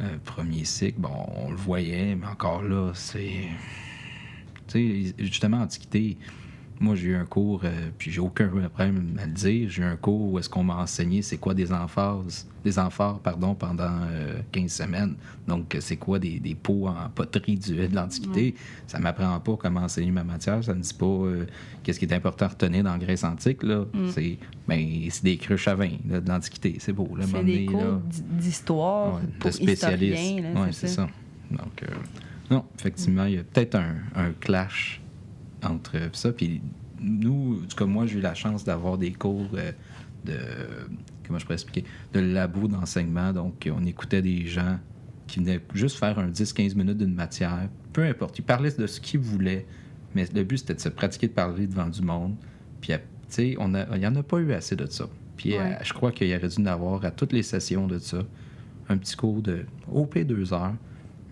[0.00, 3.48] euh, premier cycle, bon, on le voyait, mais encore là, c'est.
[4.68, 6.16] Tu sais, justement, Antiquité,
[6.82, 9.70] moi, j'ai eu un cours, euh, puis j'ai aucun problème à le dire.
[9.70, 13.20] J'ai eu un cours où est-ce qu'on m'a enseigné c'est quoi des emphases, des amphores,
[13.20, 14.00] pardon, pendant
[14.50, 15.14] 15 euh, semaines.
[15.46, 18.56] Donc, c'est quoi des, des, pots en poterie du, de l'Antiquité?
[18.88, 20.62] Ça ne m'apprend pas comment enseigner ma matière.
[20.64, 21.46] Ça ne dit pas euh,
[21.84, 23.62] qu'est-ce qui est important à retenir dans la Grèce antique.
[23.62, 23.84] Là.
[23.94, 24.08] Mm.
[24.08, 26.76] C'est, ben, c'est des cruches à vin de l'Antiquité.
[26.80, 27.08] C'est beau.
[27.16, 30.44] Là, c'est des cours d'histoire de spécialistes.
[30.56, 31.08] Oui, c'est ça.
[31.48, 31.84] Donc,
[32.50, 35.01] non, effectivement, il y a peut-être un, un clash
[35.62, 36.32] entre ça.
[36.32, 36.60] Puis
[37.00, 39.72] nous, en tout cas, moi, j'ai eu la chance d'avoir des cours euh,
[40.24, 40.38] de.
[41.26, 43.32] Comment je pourrais expliquer De labo d'enseignement.
[43.32, 44.78] Donc, on écoutait des gens
[45.26, 47.68] qui venaient juste faire un 10-15 minutes d'une matière.
[47.92, 48.38] Peu importe.
[48.38, 49.66] Ils parlaient de ce qu'ils voulaient.
[50.14, 52.36] Mais le but, c'était de se pratiquer de parler devant du monde.
[52.80, 52.98] Puis, tu
[53.28, 55.06] sais, il n'y en a pas eu assez de ça.
[55.36, 58.18] Puis, je crois qu'il y aurait dû en avoir à toutes les sessions de ça
[58.88, 60.74] un petit cours de OP deux heures,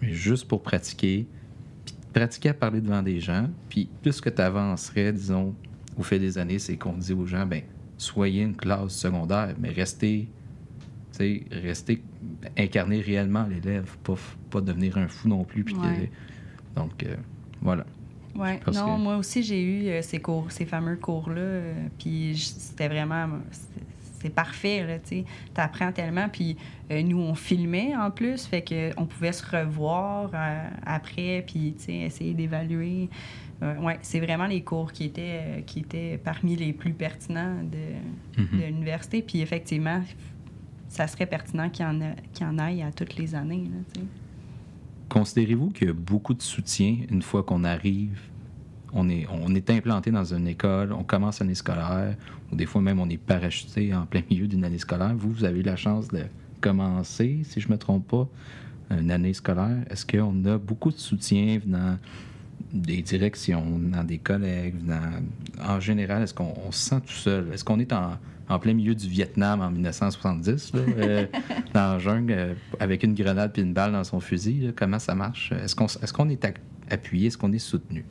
[0.01, 1.27] mais juste pour pratiquer
[2.12, 5.55] pratiquer à parler devant des gens, puis plus que tu avancerais, disons,
[5.96, 7.62] au fil des années, c'est qu'on dit aux gens, ben
[7.96, 10.29] soyez une classe secondaire, mais restez,
[11.18, 12.03] restez
[12.57, 14.14] incarner réellement l'élève, pas,
[14.51, 15.64] pas devenir un fou non plus.
[15.64, 15.77] Puis
[16.75, 17.16] donc, euh,
[17.61, 17.85] voilà.
[18.35, 22.88] Oui, non, moi aussi, j'ai eu euh, ces cours, ces fameux cours-là, euh, puis c'était
[22.88, 23.29] vraiment
[24.21, 25.25] c'est parfait, là, tu
[25.57, 26.29] apprends tellement.
[26.29, 26.57] Puis
[26.91, 31.85] euh, nous, on filmait en plus, fait qu'on pouvait se revoir euh, après, puis, tu
[31.85, 33.09] sais, essayer d'évaluer.
[33.63, 38.41] Euh, ouais, c'est vraiment les cours qui étaient, qui étaient parmi les plus pertinents de,
[38.43, 38.61] mm-hmm.
[38.61, 39.23] de l'université.
[39.23, 40.03] Puis effectivement,
[40.89, 41.99] ça serait pertinent qu'il y, en
[42.35, 44.03] qu en aille à toutes les années, là,
[45.09, 48.21] Considérez-vous qu'il y a beaucoup de soutien une fois qu'on arrive?
[48.93, 52.17] On est, on est implanté dans une école, on commence l'année scolaire,
[52.53, 55.15] ou des fois même on est parachuté en plein milieu d'une année scolaire.
[55.15, 56.25] Vous, vous avez eu la chance de
[56.61, 58.29] commencer, si je ne me trompe pas,
[58.91, 59.79] une année scolaire.
[59.89, 61.97] Est-ce qu'on a beaucoup de soutien venant
[62.73, 64.77] des directions, venant des collègues,
[65.61, 67.49] en général, est-ce qu'on se sent tout seul?
[67.53, 71.27] Est-ce qu'on est en, plein milieu du Vietnam en 1970, euh,
[71.73, 74.73] dans la jungle, euh, avec une grenade puis une balle dans son fusil?
[74.77, 75.53] comment ça marche?
[75.53, 75.75] Est-ce
[76.13, 76.55] qu'on est, est
[76.91, 77.29] appuyé?
[77.29, 78.05] Est-ce qu'on est soutenu?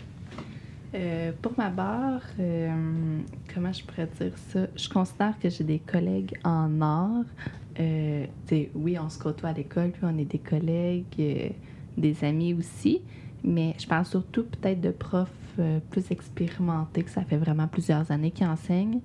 [0.95, 3.19] Euh, pour ma part, euh,
[3.53, 4.61] comment je pourrais dire ça?
[4.75, 7.25] Je considère que j'ai des collègues en art.
[7.79, 8.25] Euh,
[8.73, 11.53] oui, on se côtoie à l'école, puis on est des collègues,
[11.97, 13.01] des amis aussi,
[13.43, 15.29] mais je parle surtout peut-être de profs
[15.91, 19.01] plus expérimentés, que ça fait vraiment plusieurs années qu'ils enseignent.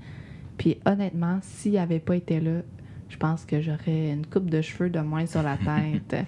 [0.56, 2.62] Puis honnêtement, s'ils n'avaient pas été là,
[3.08, 5.56] je pense que j'aurais une coupe de cheveux de moins sur la
[6.10, 6.26] tête.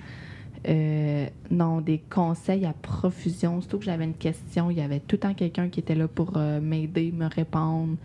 [0.69, 3.61] Euh, non, des conseils à profusion.
[3.61, 6.09] Surtout que j'avais une question, il y avait tout le temps quelqu'un qui était là
[6.09, 7.97] pour euh, m'aider, me répondre.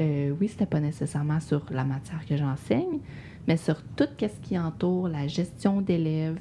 [0.00, 2.98] Euh, oui, c'était pas nécessairement sur la matière que j'enseigne,
[3.46, 6.38] mais sur tout ce qui entoure la gestion d'élèves.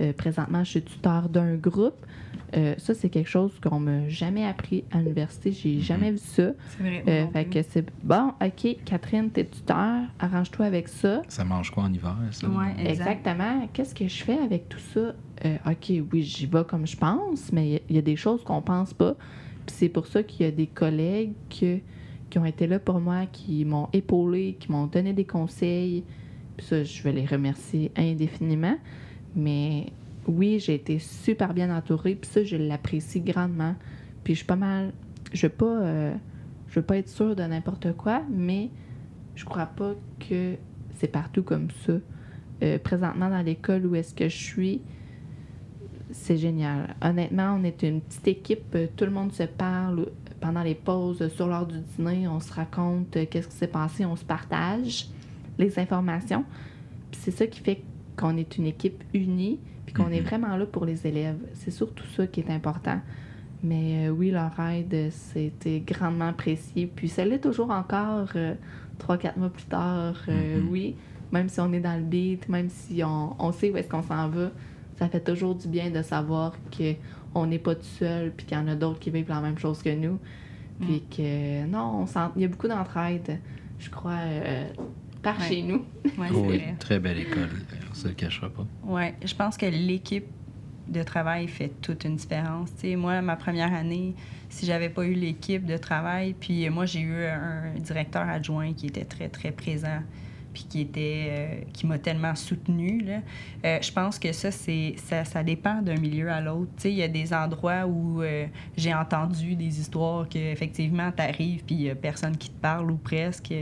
[0.00, 2.06] Euh, présentement, je suis tuteur d'un groupe.
[2.56, 5.52] Euh, ça, c'est quelque chose qu'on m'a jamais appris à l'université.
[5.52, 6.50] J'ai jamais vu ça.
[6.68, 7.04] C'est vrai.
[7.06, 11.22] Euh, fait que c'est bon, OK, Catherine, t'es tuteur, arrange-toi avec ça.
[11.28, 12.48] Ça mange quoi en hiver, ça?
[12.70, 12.90] Exact.
[12.90, 13.68] Exactement.
[13.72, 15.14] Qu'est-ce que je fais avec tout ça?
[15.44, 18.02] Euh, OK, oui, j'y vais comme je pense, mais il y a- il y, a
[18.02, 19.14] des choses qu'on pense pas.
[19.66, 21.78] Puis c'est pour ça qu'il y a des collègues que-
[22.28, 26.04] qui ont été là pour moi, qui m'ont épaulé, qui m'ont donné des conseils.
[26.56, 28.76] Puis ça, je vais les remercier indéfiniment.
[29.36, 29.86] Mais
[30.26, 33.74] oui, j'ai été super bien entourée, puis ça, je l'apprécie grandement.
[34.24, 34.92] Puis je suis pas mal...
[35.32, 35.80] Je veux pas...
[35.82, 36.14] euh,
[36.74, 38.70] veux pas être sûre de n'importe quoi, mais
[39.34, 40.54] je crois pas que
[40.98, 41.94] c'est partout comme ça.
[42.62, 44.80] Euh, présentement, dans l'école où est-ce que je suis,
[46.10, 46.94] c'est génial.
[47.02, 48.74] Honnêtement, on est une petite équipe.
[48.74, 50.06] euh, Tout le monde se parle
[50.40, 52.28] pendant les pauses, sur l'heure du dîner.
[52.28, 54.04] On se raconte qu'est-ce qui s'est passé.
[54.04, 55.08] On se partage
[55.58, 56.44] les informations.
[57.12, 57.82] C'est ça qui fait
[58.16, 59.58] qu'on est une équipe unie
[59.92, 60.26] puis qu'on est Mhm.
[60.26, 61.38] vraiment là pour les élèves.
[61.54, 63.00] C'est surtout ça qui est important.
[63.62, 66.86] Mais euh, oui, leur aide, euh, c'était grandement apprécié.
[66.86, 68.54] Puis ça l'est toujours encore, euh,
[68.98, 70.14] trois, quatre mois plus tard.
[70.28, 70.68] euh, Mhm.
[70.70, 70.94] Oui,
[71.32, 74.02] même si on est dans le beat, même si on, on sait où est-ce qu'on
[74.02, 74.50] s'en va,
[74.98, 76.52] ça fait toujours du bien de savoir
[77.34, 79.58] qu'on n'est pas tout seul, puis qu'il y en a d'autres qui vivent la même
[79.58, 80.18] chose que nous.
[80.80, 83.38] Puis que, non, on il y a beaucoup d'entraide,
[83.78, 84.64] je crois, euh,
[85.22, 85.48] par Ouais.
[85.48, 85.84] chez nous.
[86.18, 87.48] Ouais, c'est Oh, oui, très belle école,
[87.90, 88.66] on se le cachera pas.
[88.84, 90.26] Ouais, je pense que l'équipe
[90.88, 92.70] de travail fait toute une différence.
[92.96, 94.14] Moi, ma première année,
[94.48, 98.86] si j'avais pas eu l'équipe de travail, puis moi, j'ai eu un directeur adjoint qui
[98.86, 100.00] était très, très présent,
[100.52, 103.00] puis euh, qui m'a tellement soutenu.
[103.02, 103.20] Là.
[103.64, 106.70] Euh, je pense que ça, ça, dépend d'un milieu à l'autre.
[106.80, 111.64] Tu il y a des endroits où euh, j'ai entendu des histoires que effectivement, t'arrives,
[111.64, 113.52] puis il y a personne qui te parle ou presque.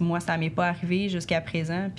[0.00, 1.90] Moi, ça m'est pas arrivé jusqu'à présent,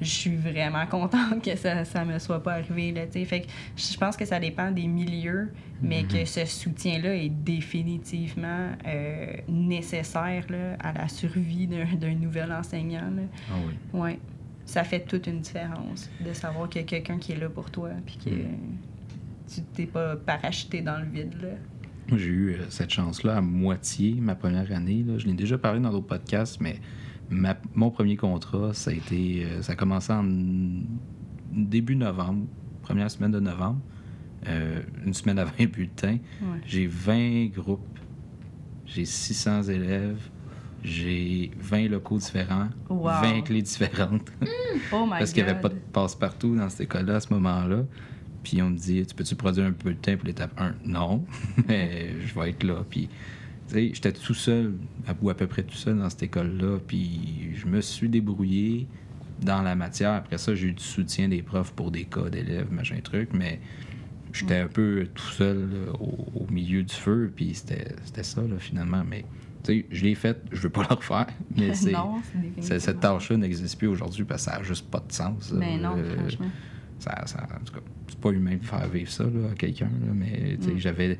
[0.00, 3.46] je suis vraiment contente que ça ça me soit pas arrivé là, tu fait que
[3.76, 5.50] je pense que ça dépend des milieux
[5.82, 6.08] mais Mhm.
[6.08, 13.10] que ce soutien là est définitivement euh, nécessaire là, à la survie d'un nouvel enseignant
[13.14, 13.22] là.
[13.50, 14.00] Ah oui.
[14.00, 14.18] ouais
[14.64, 17.70] ça fait toute une différence de savoir qu'il y a quelqu'un qui est là pour
[17.70, 18.76] toi puis que Mhm.
[19.48, 21.48] tu t'es pas parachuté dans le vide là
[22.16, 25.02] j'ai eu euh, cette chance-là à moitié ma première année.
[25.04, 25.18] là.
[25.18, 26.80] Je l'ai déjà parlé dans d'autres podcasts, mais ma-
[27.76, 29.44] mon premier contrat, ça a été.
[29.44, 30.24] euh, ça a commencé en
[31.52, 32.46] début novembre,
[32.82, 33.80] première semaine de novembre,
[34.48, 36.18] euh, une semaine avant les bulletins.
[36.42, 36.60] Ouais.
[36.66, 37.98] J'ai 20 groupes,
[38.84, 40.18] j'ai 600 élèves,
[40.82, 43.10] j'ai 20 locaux différents, Wow.
[43.22, 44.30] 20 clés différentes.
[44.92, 47.84] oh my Parce qu'il n'y avait pas de passe-partout dans cette école-là à ce moment-là.
[48.42, 50.74] Puis on me dit, tu peux-tu produire un peu de temps pour l'étape 1?
[50.84, 51.24] Non,
[51.68, 52.84] mais je vais être là.
[52.88, 53.08] Puis,
[53.72, 54.74] j'étais tout seul,
[55.22, 56.78] ou à peu près tout seul dans cette école-là.
[56.86, 58.86] Puis je me suis débrouillé
[59.42, 60.12] dans la matière.
[60.12, 63.60] Après ça, j'ai eu du soutien des profs pour des cas d'élèves, machin truc, mais
[64.32, 67.30] j'étais un peu tout seul là, au, au milieu du feu.
[67.34, 69.02] Puis c'était ça, là, finalement.
[69.08, 69.24] Mais,
[69.64, 71.26] tu sais, je l'ai fait, je veux pas le refaire,
[71.56, 71.74] mais
[72.60, 72.78] c'est...
[72.78, 75.52] Cette tâche-là n'existe plus aujourd'hui parce que ça n'a juste pas de sens.
[75.52, 75.58] là.
[75.58, 76.46] mais non Euh, franchement
[76.98, 79.90] ça, ça- en tout cas, c'est pas humain de faire vivre ça là, à quelqu'un.
[80.14, 80.78] mais tu sais, Mm.
[80.78, 81.18] j'avais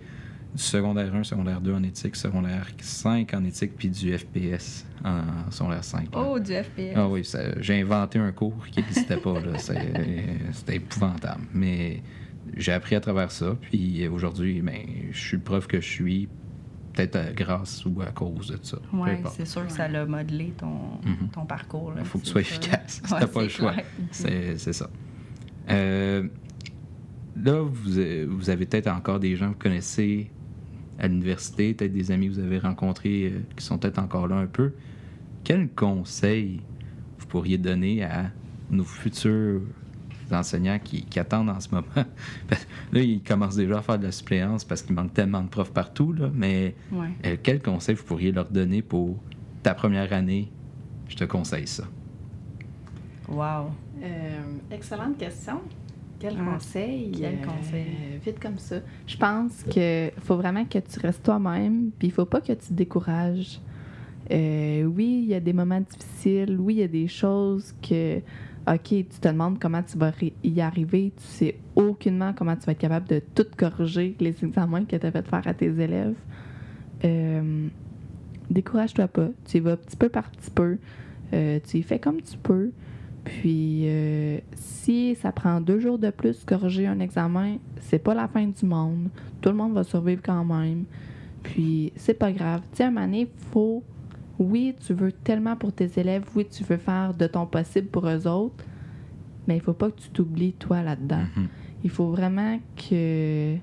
[0.57, 5.85] secondaire 1, secondaire 2 en éthique, secondaire 5 en éthique, puis du FPS en secondaire
[5.85, 6.15] 5.
[6.15, 6.27] là.
[6.29, 9.41] oh du FPS Ah oui, ça- j'ai inventé un cours qui n'existait pas.
[9.41, 9.59] là.
[9.59, 9.75] C'est-
[10.53, 11.43] C'était épouvantable.
[11.55, 12.03] Mais
[12.57, 13.57] j'ai appris à travers ça.
[13.61, 14.81] Puis aujourd'hui, ben,
[15.13, 16.29] je suis le prof que je suis,
[16.95, 18.79] peut-être grâce ou à cause de ça.
[18.91, 19.35] Peu Oui, importe.
[19.37, 21.29] c'est sûr que ça l'a modelé ton, Mhm.
[21.33, 21.93] ton parcours.
[21.99, 22.57] Il faut que tu sois sûr.
[22.57, 23.03] efficace.
[23.11, 23.75] Ouais, T'as pas le choix.
[24.13, 24.89] C'est c'est ça.
[25.69, 26.27] Euh,
[27.37, 30.31] là, vous, avez- vous avez peut-être encore des gens que vous connaissez
[30.99, 34.37] à l'université, peut-être des amis que vous avez rencontrés euh, qui sont peut-être encore là
[34.37, 34.73] un peu.
[35.45, 36.61] Quel conseil
[37.19, 38.31] vous pourriez donner à
[38.71, 39.61] nos futurs
[40.33, 41.87] enseignants qui, qui attendent en ce moment?
[42.93, 45.73] Là, ils commencent déjà à faire de la suppléance parce qu'il manque tellement de profs
[45.73, 47.09] partout, là, mais Ouais.
[47.27, 49.17] euh, quel conseil vous pourriez leur donner pour
[49.63, 50.51] ta première année?
[51.09, 51.85] Je te conseille ça.
[53.29, 53.71] Wow.
[54.03, 54.41] Euh,
[54.71, 55.61] excellente question.
[56.19, 57.13] Quel Ah, conseil?
[57.13, 57.87] quel euh, conseil?
[58.25, 58.77] vite comme ça.
[59.07, 62.69] Je pense que faut vraiment que tu restes toi-même, puis il faut pas que tu
[62.69, 63.61] te décourages.
[64.33, 66.57] Euh, oui, il y a des moments difficiles.
[66.59, 68.19] Oui, il y a des choses que,
[68.67, 70.13] OK, tu te demandes comment tu vas
[70.43, 71.13] y arriver.
[71.17, 75.07] Tu sais aucunement comment tu vas être capable de tout corriger les examens que tu
[75.07, 76.17] as fait faire à tes élèves.
[77.05, 77.69] Euh,
[78.51, 79.29] décourage-toi pas.
[79.45, 80.79] Tu y vas petit peu par petit peu.
[81.33, 82.73] Euh, tu y fais comme tu peux.
[83.27, 88.29] Puis, euh, si ça prend deux jours de plus corriger un examen, c'est pas la
[88.29, 89.09] fin du monde.
[89.41, 90.85] Tout le monde va survivre quand même.
[91.43, 92.61] Puis, c'est pas grave.
[92.71, 93.83] Tu sais, à un moment donné, faut.
[94.39, 96.25] Oui, tu veux tellement pour tes élèves.
[96.37, 98.65] Oui, tu veux faire de ton possible pour eux autres.
[99.49, 101.25] Mais il faut pas que tu t'oublies, toi, là-dedans.
[101.37, 101.49] Mhm.
[101.83, 103.57] Il faut vraiment que.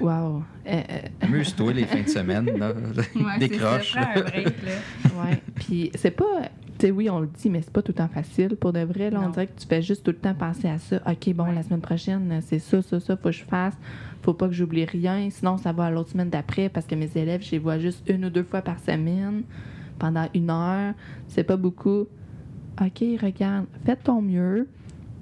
[0.00, 0.10] Wow.
[0.10, 0.82] Euh, euh,
[1.22, 2.74] Amuse-toi les fins de semaine, là.
[3.40, 3.96] Décroche.
[3.96, 5.24] Prends un break, là.
[5.24, 5.42] Ouais.
[5.56, 6.50] Puis c'est pas.
[6.78, 8.54] Tu sais, oui, on le dit, mais c'est pas tout le temps facile.
[8.56, 9.30] Pour de vrai, là, on Non.
[9.30, 11.00] dirait que tu fais juste tout le temps penser à ça.
[11.06, 11.54] OK, bon, Ouais.
[11.54, 13.76] la semaine prochaine, c'est ça, ça, ça, faut que je fasse.
[14.22, 15.28] Faut pas que j'oublie rien.
[15.30, 18.08] Sinon, ça va à l'autre semaine d'après parce que mes élèves, je les vois juste
[18.08, 19.42] une ou deux fois par semaine
[19.98, 20.94] pendant une heure.
[21.26, 22.06] C'est pas beaucoup.
[22.80, 24.68] OK, regarde, fais ton mieux.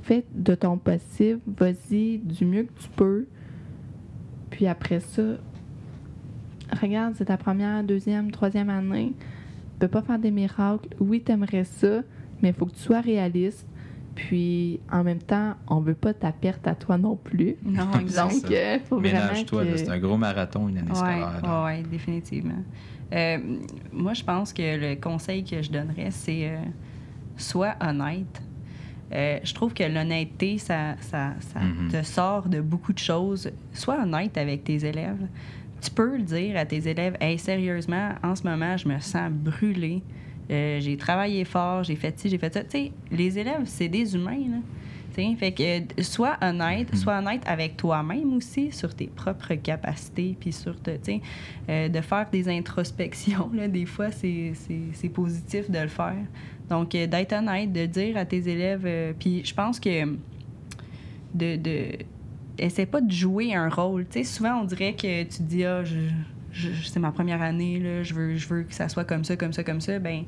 [0.03, 1.41] Fais de ton possible.
[1.47, 3.27] Vas-y du mieux que tu peux.
[4.51, 5.23] Puis après ça,
[6.81, 9.15] regarde, c'est ta première, deuxième, troisième année.
[9.77, 10.89] Tu peux pas faire des miracles.
[11.01, 12.01] Oui, t'aimerais ça,
[12.43, 13.67] mais il faut que tu sois réaliste.
[14.15, 17.57] Puis, en même temps, on veut pas ta perte à toi non plus.
[17.63, 17.85] Non.
[17.93, 19.77] Donc, euh, faut vraiment Ménage-toi, que...
[19.77, 21.63] c'est un gros marathon, une année Oui, scolaire.
[21.65, 22.63] ouais, définitivement.
[23.13, 23.39] Euh,
[23.93, 26.57] moi, je pense que le conseil que je donnerais, c'est euh,
[27.37, 28.43] sois honnête.
[29.13, 31.91] Euh, je trouve que l'honnêteté, ça, ça, ça Mhm.
[31.93, 33.51] te sort de beaucoup de choses.
[33.75, 35.29] Sois honnête avec tes élèves.
[35.83, 39.31] Tu peux le dire à tes élèves, hey, sérieusement, en ce moment, je me sens
[39.31, 40.03] brûlée.
[40.51, 42.63] Euh, j'ai travaillé fort, j'ai fait ci, j'ai fait ça.
[42.65, 44.59] Tu sais, les élèves, c'est des humains, là.
[45.15, 46.99] Tu sais, Fait que euh, sois honnête, Mhm.
[46.99, 51.21] sois honnête avec toi-même aussi sur tes propres capacités, puis sur te, tu sais,
[51.69, 53.51] euh, de faire des introspections.
[53.55, 56.17] Là, des fois, c'est, c'est, c'est positif de le faire.
[56.69, 60.05] Donc, euh, d'être honnête, de dire à tes élèves, euh, puis je pense que
[61.35, 61.89] de, de
[62.59, 64.07] essaie pas de jouer un rôle.
[64.07, 65.97] Tu sais, souvent on dirait que tu te dis ah je,
[66.53, 69.37] je- c'est ma première année là, je veux je veux que ça soit comme ça
[69.37, 69.99] comme ça comme ça.
[69.99, 70.25] Ben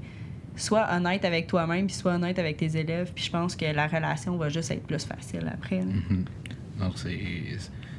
[0.57, 3.87] sois honnête avec toi-même puis sois honnête avec tes élèves puis je pense que la
[3.87, 5.79] relation va juste être plus facile après.
[5.79, 5.85] là.
[6.11, 6.25] Mhm.
[6.81, 7.19] Donc, c'est,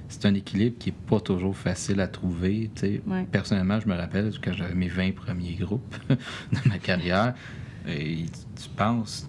[0.07, 2.69] c'est un équilibre qui n'est pas toujours facile à trouver.
[3.05, 3.25] Ouais.
[3.29, 7.33] Personnellement, je me rappelle quand j'avais mes 20 premiers groupes de ma carrière,
[7.87, 8.25] et
[8.55, 9.27] tu penses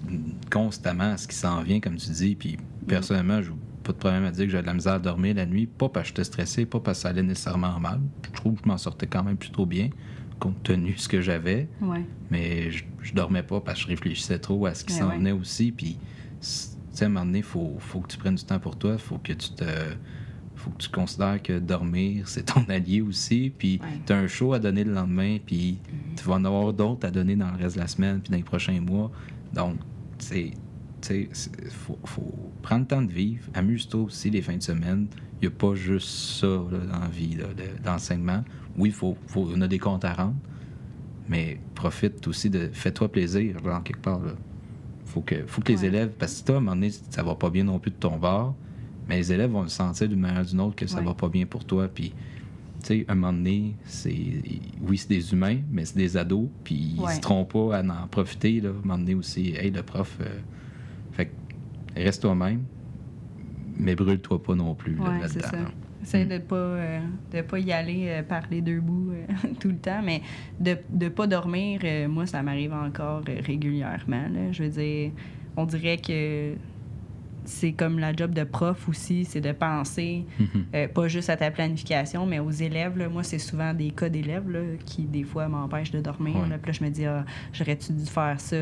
[0.52, 2.36] constamment à ce qui s'en vient, comme tu dis.
[2.36, 3.50] Puis, personnellement, je
[3.90, 5.88] pas de problème à dire que j'avais de la misère à dormir la nuit, pas
[5.88, 8.00] parce que j'étais stressé, pas parce que ça allait nécessairement mal.
[8.24, 9.90] Je trouve que je m'en sortais quand même plutôt bien,
[10.38, 11.68] compte tenu de ce que j'avais.
[11.80, 12.04] Ouais.
[12.30, 15.16] Mais je, je dormais pas parce que je réfléchissais trop à ce qui s'en ouais.
[15.16, 15.72] venait aussi.
[15.72, 15.98] Puis, tu
[16.40, 18.96] sais, à un moment donné, il faut, faut que tu prennes du temps pour toi.
[18.98, 19.64] faut que tu te.
[20.54, 23.52] faut que tu considères que dormir, c'est ton allié aussi.
[23.56, 23.88] Puis, Ouais.
[24.06, 25.38] tu as un show à donner le lendemain.
[25.44, 25.78] Puis,
[26.16, 28.36] tu vas en avoir d'autres à donner dans le reste de la semaine, puis dans
[28.36, 29.10] les prochains mois.
[29.52, 29.76] Donc,
[30.18, 30.52] c'est.
[31.02, 33.44] Tu sais, il faut, faut prendre le temps de vivre.
[33.54, 35.06] Amuse-toi aussi les fins de semaine.
[35.42, 37.36] Il n'y a pas juste ça là, dans la vie
[37.84, 38.44] d'enseignement.
[38.76, 40.36] Oui, faut, faut, on a des comptes à rendre,
[41.28, 42.68] mais profite aussi de.
[42.72, 44.20] Fais-toi plaisir, genre, quelque part.
[44.20, 44.32] Là.
[45.06, 45.86] Faut que, faut que les Ouais.
[45.86, 46.10] élèves.
[46.18, 48.16] Parce que toi, à un moment donné, ça va pas bien non plus de ton
[48.18, 48.54] bord,
[49.08, 51.04] mais les élèves vont le sentir d'une manière ou d'une autre que ça Ouais.
[51.04, 51.88] va pas bien pour toi.
[51.88, 52.10] Puis,
[52.82, 54.14] tu sais, à un moment donné, c'est.
[54.82, 57.14] Oui, c'est des humains, mais c'est des ados, puis ils Ouais.
[57.14, 58.68] se trompent pas à en profiter, là.
[58.68, 60.16] À un moment donné aussi, hey, le prof.
[60.20, 60.38] euh,
[61.12, 61.30] Fait que,
[61.96, 62.62] reste toi-même,
[63.76, 65.62] mais brûle-toi pas non plus, Ouais, c'est là-dedans.
[65.64, 65.70] là.
[66.02, 66.28] Essaye Mm.
[66.28, 67.00] de pas euh,
[67.32, 69.26] de pas y aller euh, par les deux bouts euh,
[69.60, 70.22] tout le temps, mais
[70.58, 74.28] de de pas dormir, euh, moi ça m'arrive encore régulièrement.
[74.32, 74.50] là.
[74.52, 75.10] Je veux dire,
[75.58, 76.54] on dirait que
[77.50, 80.46] c'est comme la job de prof aussi, c'est de penser Mhm.
[80.74, 82.96] euh, pas juste à ta planification, mais aux élèves.
[82.96, 83.08] là.
[83.08, 86.36] Moi, c'est souvent des cas d'élèves là, qui, des fois, m'empêchent de dormir.
[86.36, 86.48] Ouais.
[86.48, 86.58] là.
[86.58, 88.56] Puis là, je me dis, ah, j'aurais-tu dû faire ça?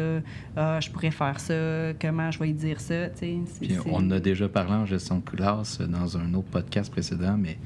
[0.57, 1.93] Ah, je pourrais faire ça?
[2.01, 3.09] Comment je vais y dire ça?
[3.09, 3.41] Puis
[3.87, 7.59] on a déjà parlé en gestion de classe euh, dans un autre podcast précédent, mais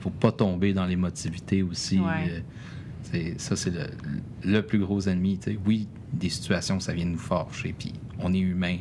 [0.00, 1.98] faut pas tomber dans l'émotivité aussi.
[2.00, 2.30] Ouais.
[2.30, 2.40] Euh,
[3.02, 3.86] c'est- ça, c'est le,
[4.44, 5.38] le plus gros ennemi.
[5.64, 8.76] Oui, des situations, ça vient nous fâcher, puis on est humain,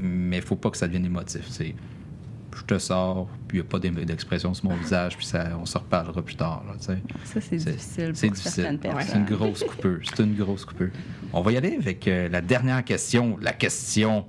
[0.00, 1.46] mais faut pas que ça devienne émotif.
[1.48, 1.74] c'est
[2.56, 5.66] Je te sors, puis il n'y a pas d'expression sur mon visage, puis ça, on
[5.66, 6.64] se reparlera plus tard.
[6.66, 6.74] là.
[6.78, 6.94] Ça,
[7.40, 8.78] c'est difficile C'est difficile.
[9.00, 10.00] C'est une grosse coupure.
[10.02, 10.90] C'est une grosse coupure.
[11.32, 13.38] On va y aller avec euh, la dernière question.
[13.40, 14.26] La question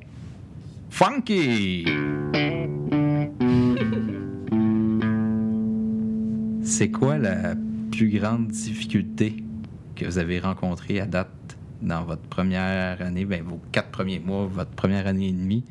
[0.90, 1.86] funky.
[6.64, 7.56] C'est quoi la
[7.92, 9.44] plus grande difficulté
[9.96, 11.30] que vous avez rencontrée à date?
[11.82, 15.64] Dans votre première année, ben, vos quatre premiers mois, votre première année et demie?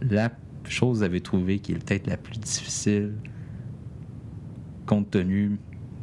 [0.00, 0.30] La
[0.64, 3.14] chose vous avez trouvé qui est peut-être la plus difficile,
[4.86, 5.58] compte tenu,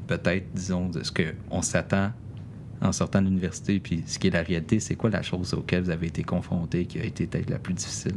[0.07, 2.11] peut-être, disons, de ce qu'on s'attend
[2.81, 5.83] en sortant de l'université, puis ce qui est la réalité, c'est quoi la chose auquel
[5.83, 8.15] vous avez été confronté qui a été peut-être la plus difficile?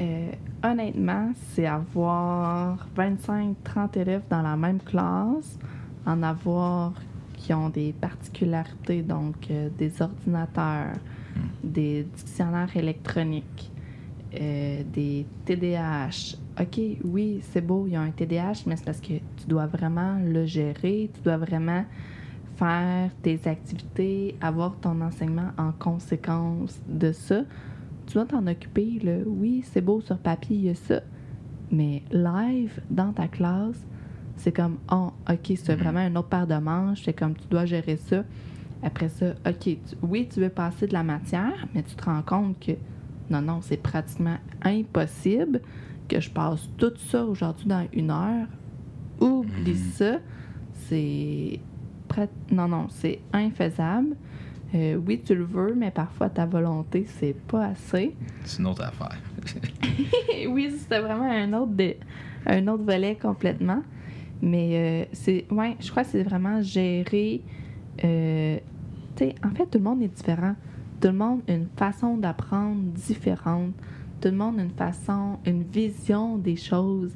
[0.00, 0.30] Euh,
[0.62, 5.58] honnêtement, c'est avoir 25-30 élèves dans la même classe,
[6.06, 6.92] en avoir
[7.42, 10.94] qui ont des particularités, donc euh, des ordinateurs,
[11.64, 13.72] des dictionnaires électroniques,
[14.40, 16.36] euh, des TDAH.
[16.60, 19.66] OK, oui, c'est beau, il y a un TDAH, mais c'est parce que tu dois
[19.66, 21.84] vraiment le gérer, tu dois vraiment
[22.54, 27.42] faire tes activités, avoir ton enseignement en conséquence de ça.
[28.06, 29.16] Tu dois t'en occuper, là.
[29.26, 31.00] Oui, c'est beau sur papier, il y a ça.
[31.72, 33.84] Mais live, dans ta classe,
[34.42, 37.64] c'est comme, oh, OK, c'est vraiment une autre paire de manches, c'est comme, tu dois
[37.64, 38.24] gérer ça.
[38.82, 42.22] Après ça, OK, tu- oui, tu veux passer de la matière, mais tu te rends
[42.22, 42.72] compte que
[43.30, 45.60] non, non, c'est pratiquement impossible
[46.08, 48.48] que je passe tout ça aujourd'hui dans une heure.
[49.20, 49.92] Oublie Mhm.
[49.92, 50.16] ça.
[50.74, 51.60] C'est.
[52.50, 54.16] Non, non, c'est infaisable.
[54.74, 58.14] Euh, oui, tu le veux, mais parfois ta volonté, c'est pas assez.
[58.44, 59.16] C'est une autre affaire.
[60.48, 61.94] oui, c'était vraiment un autre, de-
[62.46, 63.82] un autre volet complètement.
[64.42, 65.46] Mais euh, c'est.
[65.50, 67.40] Ouais, je crois que c'est vraiment gérer.
[68.04, 68.58] euh,
[69.14, 70.56] tu sais, en fait, tout le monde est différent.
[71.00, 73.72] Tout le monde a une façon d'apprendre différente.
[74.20, 77.14] Tout le monde a une façon, une vision des choses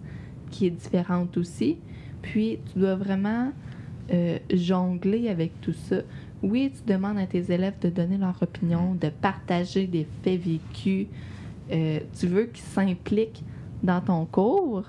[0.51, 1.79] qui est différente aussi.
[2.23, 3.53] Puis, tu dois vraiment
[4.13, 5.97] euh, jongler avec tout ça.
[6.43, 11.07] Oui, tu demandes à tes élèves de donner leur opinion, de partager des faits vécus.
[11.69, 13.43] Tu veux qu'ils s'impliquent
[13.83, 14.85] dans ton cours,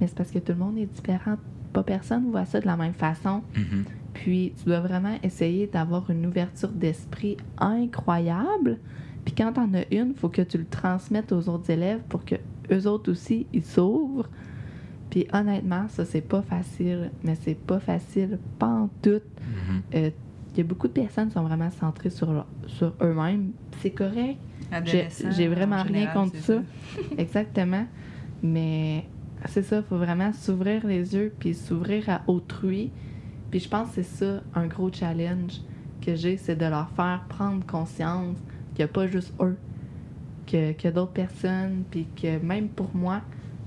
[0.00, 1.36] mais c'est parce que tout le monde est différent.
[1.72, 3.42] Pas personne voit ça de la même façon.
[3.56, 3.84] Mhm.
[4.14, 8.78] Puis tu dois vraiment essayer d'avoir une ouverture d'esprit incroyable.
[9.24, 12.34] Puis quand t'en as une, faut que tu le transmettes aux autres élèves pour que
[12.72, 14.28] eux autres aussi ils s'ouvrent.
[15.10, 19.10] Puis honnêtement, ça c'est pas facile, mais c'est pas facile pas en tout.
[19.20, 19.82] Mhm.
[19.94, 20.10] Euh,
[20.52, 23.52] Il y a beaucoup de personnes qui sont vraiment centrées sur, leur- sur eux-mêmes.
[23.80, 24.36] C'est correct.
[25.30, 26.62] J'ai vraiment en rien général, contre c'est ça.
[27.18, 27.86] Exactement.
[28.42, 29.04] Mais
[29.46, 32.90] c'est ça, il faut vraiment s'ouvrir les yeux puis s'ouvrir à autrui.
[33.50, 35.60] Puis je pense que c'est ça un gros challenge
[36.00, 38.36] que j'ai, c'est de leur faire prendre conscience
[38.74, 39.56] qu'il n'y a pas juste eux,
[40.46, 43.20] que- qu'il y a d'autres personnes, puis que même pour moi,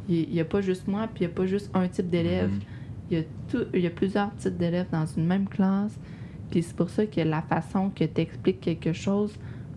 [0.10, 2.52] il n'y a pas juste moi, puis il n'y a pas juste un type d'élève.
[2.52, 3.18] Mhm.
[3.20, 5.98] Y, tout, il y a plusieurs types d'élèves dans une même classe.
[6.50, 9.34] Puis c'est pour ça que la façon que tu expliques quelque chose,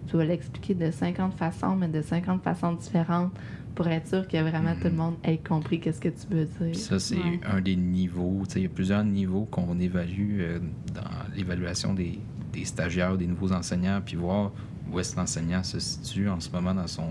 [0.07, 3.33] tu vas l'expliquer de 50 façons, mais de 50 façons différentes
[3.77, 6.75] pour être sûr que vraiment tout le monde ait compris qu'est-ce que tu veux dire.
[6.77, 7.39] Ça, c'est Ouais.
[7.47, 8.43] un des niveaux.
[8.49, 10.59] Tu sais, Il y a plusieurs niveaux qu'on évalue euh,
[10.93, 12.19] dans l'évaluation des,
[12.53, 14.51] des stagiaires, des nouveaux enseignants, puis voir
[14.91, 17.11] où est-ce que l'enseignant se situe en ce moment dans son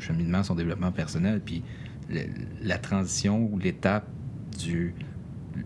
[0.00, 1.40] cheminement, son développement personnel.
[1.44, 1.62] Puis
[2.10, 2.22] le-
[2.62, 4.08] la transition ou l'étape
[4.58, 4.94] du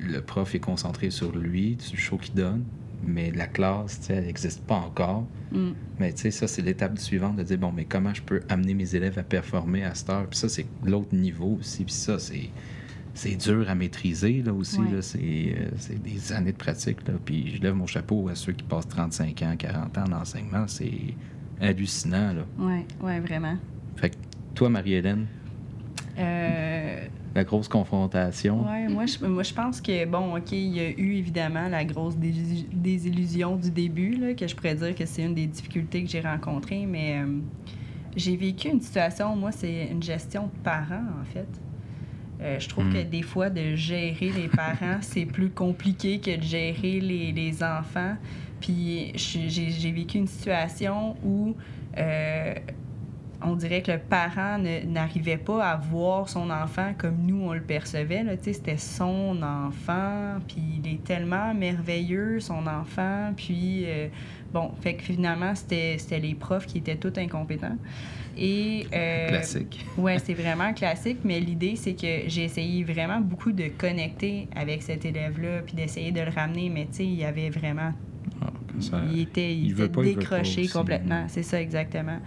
[0.00, 2.64] le prof est concentré sur lui, sur le show qu'il donne,
[3.04, 5.26] mais la classe, tu sais, elle n'existe pas encore.
[5.52, 5.70] Mm.
[5.98, 8.74] Mais tu sais, ça, c'est l'étape suivante de dire, bon, mais comment je peux amener
[8.74, 10.26] mes élèves à performer à cette heure?
[10.28, 11.84] Puis ça, c'est l'autre niveau aussi.
[11.84, 12.50] Puis ça, c'est,
[13.14, 14.80] c'est dur à maîtriser, là, aussi.
[14.80, 14.90] Ouais.
[14.92, 15.02] Là.
[15.02, 15.18] C'est,
[15.58, 17.14] euh, c'est des années de pratique, là.
[17.24, 20.66] Puis je lève mon chapeau à ceux qui passent 35 ans, 40 ans en enseignement.
[20.66, 21.14] C'est
[21.60, 22.44] hallucinant, là.
[22.58, 23.56] Ouais, ouais, vraiment.
[23.96, 24.16] Fait que
[24.54, 25.26] toi, Marie-Hélène,
[26.18, 28.66] Euh, la grosse confrontation.
[28.66, 31.84] Ouais, moi je, moi, je pense que, bon, OK, il y a eu évidemment la
[31.84, 36.02] grosse désillu- désillusion du début, là, que je pourrais dire que c'est une des difficultés
[36.02, 37.38] que j'ai rencontrées, mais euh,
[38.16, 41.48] j'ai vécu une situation, moi, c'est une gestion de parents, en fait.
[42.40, 46.42] Euh, je trouve que des fois, de gérer les parents, c'est plus compliqué que de
[46.42, 48.16] gérer les, les enfants.
[48.60, 51.54] Puis j'ai vécu une situation où
[51.98, 52.54] euh,
[53.42, 57.60] on dirait que le parent n'arrivait pas à voir son enfant comme nous, on le
[57.60, 58.24] percevait.
[58.42, 63.32] C'était son enfant, puis il est tellement merveilleux, son enfant.
[63.36, 64.08] Puis, euh,
[64.52, 67.76] bon, fait que finalement, c'était les profs qui étaient tous incompétents.
[68.38, 69.84] Et, euh, Classique.
[69.98, 74.82] Ouais, c'est vraiment classique, mais l'idée, c'est que j'ai essayé vraiment beaucoup de connecter avec
[74.82, 77.92] cet élève-là, puis d'essayer de le ramener, mais tu sais, il y avait vraiment
[78.42, 80.68] Ah, ça- il était, il il était pas, il décroché aussi.
[80.72, 81.24] complètement.
[81.28, 82.18] C'est ça, exactement.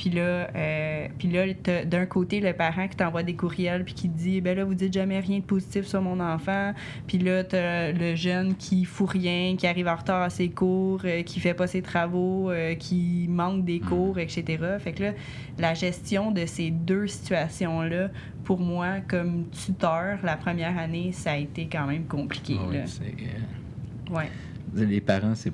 [0.00, 1.44] Puis là, euh, puis là
[1.84, 4.72] d'un côté, le parent qui t'envoie des courriels puis qui te dit ben là, vous
[4.72, 6.72] dites jamais rien de positif sur mon enfant.
[7.06, 11.02] Puis là, t'as le jeune qui fout rien, qui arrive en retard à ses cours,
[11.04, 14.56] euh, qui fait pas ses travaux, euh, qui manque des cours, etc.
[14.78, 15.12] Fait que là,
[15.58, 18.08] la gestion de ces deux situations-là,
[18.44, 22.56] pour moi, comme tuteur, la première année, ça a été quand même compliqué.
[22.58, 22.84] Ah oui, là.
[22.84, 24.30] euh, Ouais.
[24.74, 25.52] Les parents, c'est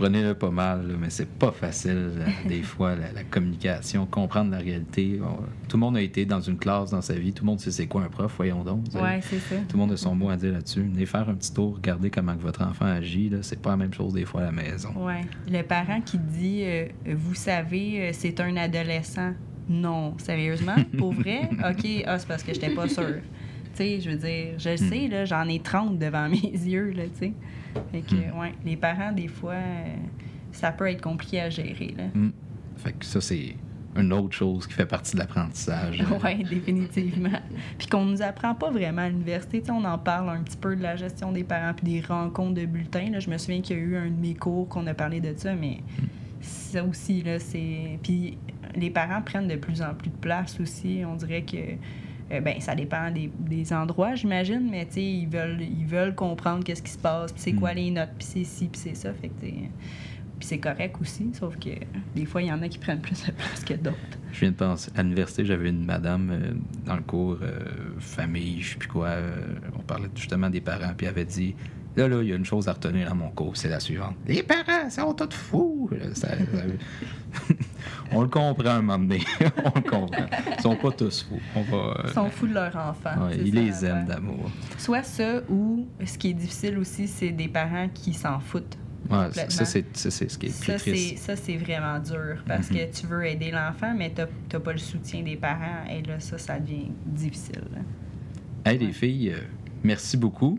[0.00, 4.50] prenez-le pas mal, là, mais c'est pas facile, euh, des fois, la, la communication, comprendre
[4.50, 5.20] la réalité.
[5.22, 7.60] On- tout le monde a été dans une classe dans sa vie, tout le monde
[7.60, 8.84] sait c'est quoi un prof, voyons donc.
[8.94, 9.56] Ouais, c'est ça.
[9.68, 10.80] Tout le monde a son mot à dire là-dessus.
[10.82, 13.30] Venez faire un petit tour, regardez comment que votre enfant agit.
[13.42, 14.90] C'est pas la même chose des fois à la maison.
[14.96, 15.20] Ouais.
[15.50, 19.32] Le parent qui dit euh, Vous savez, euh, c'est un adolescent.
[19.68, 21.42] Non, sérieusement, pour vrai?
[21.52, 23.20] OK, ah, c'est parce que j'étais pas sûre.
[23.74, 26.90] Tu sais, je veux dire, je le sais, là, j'en ai 30 devant mes yeux,
[26.90, 27.32] là, tu sais.
[27.92, 28.38] Fait que, Hmm.
[28.40, 29.94] ouais, les parents, des fois, euh,
[30.52, 32.04] ça peut être compliqué à gérer, là.
[32.14, 32.30] Hmm.
[32.76, 33.54] Fait que ça, c'est
[33.96, 36.02] une autre chose qui fait partie de l'apprentissage.
[36.24, 37.40] Oui, définitivement.
[37.78, 39.62] Puis qu'on nous apprend pas vraiment à l'université.
[39.70, 42.66] On en parle un petit peu de la gestion des parents puis des rencontres de
[42.66, 43.10] bulletins.
[43.10, 43.18] Là.
[43.20, 45.34] Je me souviens qu'il y a eu un de mes cours qu'on a parlé de
[45.36, 45.78] ça, mais
[46.40, 47.98] ça aussi, là, c'est...
[48.02, 48.38] Puis
[48.76, 51.02] les parents prennent de plus en plus de place aussi.
[51.06, 51.56] On dirait que...
[52.32, 56.14] euh, ben, ça dépend des, des endroits, j'imagine, mais tu sais, ils veulent, ils veulent
[56.14, 57.76] comprendre qu'est-ce qui se passe, puis c'est quoi Mm.
[57.76, 59.12] les notes, puis c'est ci, puis c'est ça.
[59.14, 61.70] Fait que, puis c'est correct aussi, sauf que
[62.16, 63.96] des fois, il y en a qui prennent plus de place que d'autres.
[64.32, 66.52] Je viens de penser, à l'université, j'avais une madame euh,
[66.86, 67.58] dans le cours euh,
[67.98, 69.08] famille, je sais plus quoi.
[69.08, 69.34] euh,
[69.76, 71.54] on parlait justement des parents, puis elle avait dit
[71.96, 74.14] Là, là, il y a une chose à retenir dans mon cours, c'est la suivante.
[74.28, 75.90] Les parents sont tous fous.
[76.14, 76.28] Ça-
[78.16, 79.20] on le comprend un moment donné.
[79.64, 80.26] on le comprend.
[80.56, 81.40] Ils sont pas tous fous.
[81.56, 81.76] On va.
[81.76, 83.26] euh, Ils sont fous de leur enfant.
[83.26, 84.50] ouais, ils ça, les aiment d'amour.
[84.78, 88.76] Soit ça, ou ce qui est difficile aussi, c'est des parents qui s'en foutent.
[89.10, 91.18] Ouais, ça, c'est ce qui est Ça, triste.
[91.18, 92.76] ça, c'est vraiment dur parce Mhm.
[92.76, 95.84] que tu veux aider l'enfant, mais tu n'as pas le soutien des parents.
[95.90, 97.62] Et là, ça, ça devient difficile.
[98.64, 99.40] Hey, les filles, euh,
[99.82, 100.58] merci beaucoup.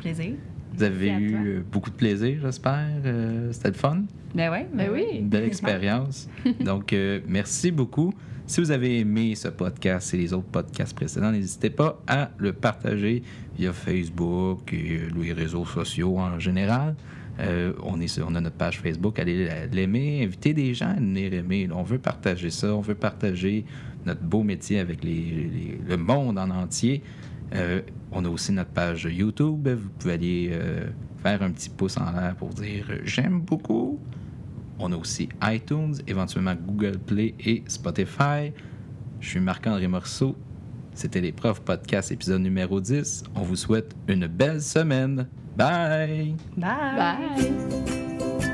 [0.00, 0.34] Plaisir.
[0.74, 2.88] Vous avez Merci eu euh, beaucoup de plaisir, j'espère.
[3.04, 4.02] Euh, C'était le fun.
[4.34, 5.04] Ben oui, Ben oui.
[5.18, 6.28] Une belle expérience.
[6.64, 8.12] Donc, euh, merci beaucoup.
[8.46, 12.52] Si vous avez aimé ce podcast et les autres podcasts précédents, n'hésitez pas à le
[12.52, 13.22] partager
[13.58, 16.94] via Facebook et euh, les réseaux sociaux en général.
[17.40, 20.90] Euh, on, est sur- on a notre page Facebook, allez la- l'aimer, invitez des gens
[20.90, 21.68] à venir aimer.
[21.72, 23.64] On veut partager ça, on veut partager
[24.04, 27.02] notre beau métier avec les- les- le monde en entier.
[27.54, 27.82] Euh,
[28.12, 29.68] on a aussi notre page YouTube.
[29.68, 30.86] Vous pouvez aller euh,
[31.22, 33.98] faire un petit pouce en l'air pour dire euh, j'aime beaucoup.
[34.78, 38.52] On a aussi iTunes, éventuellement Google Play et Spotify.
[39.20, 40.36] Je suis Marc-André Morceau.
[40.94, 43.24] C'était les profs podcast épisode numéro 10.
[43.34, 45.28] On vous souhaite une belle semaine.
[45.56, 46.34] Bye!
[46.56, 46.96] Bye.
[46.96, 48.49] Bye.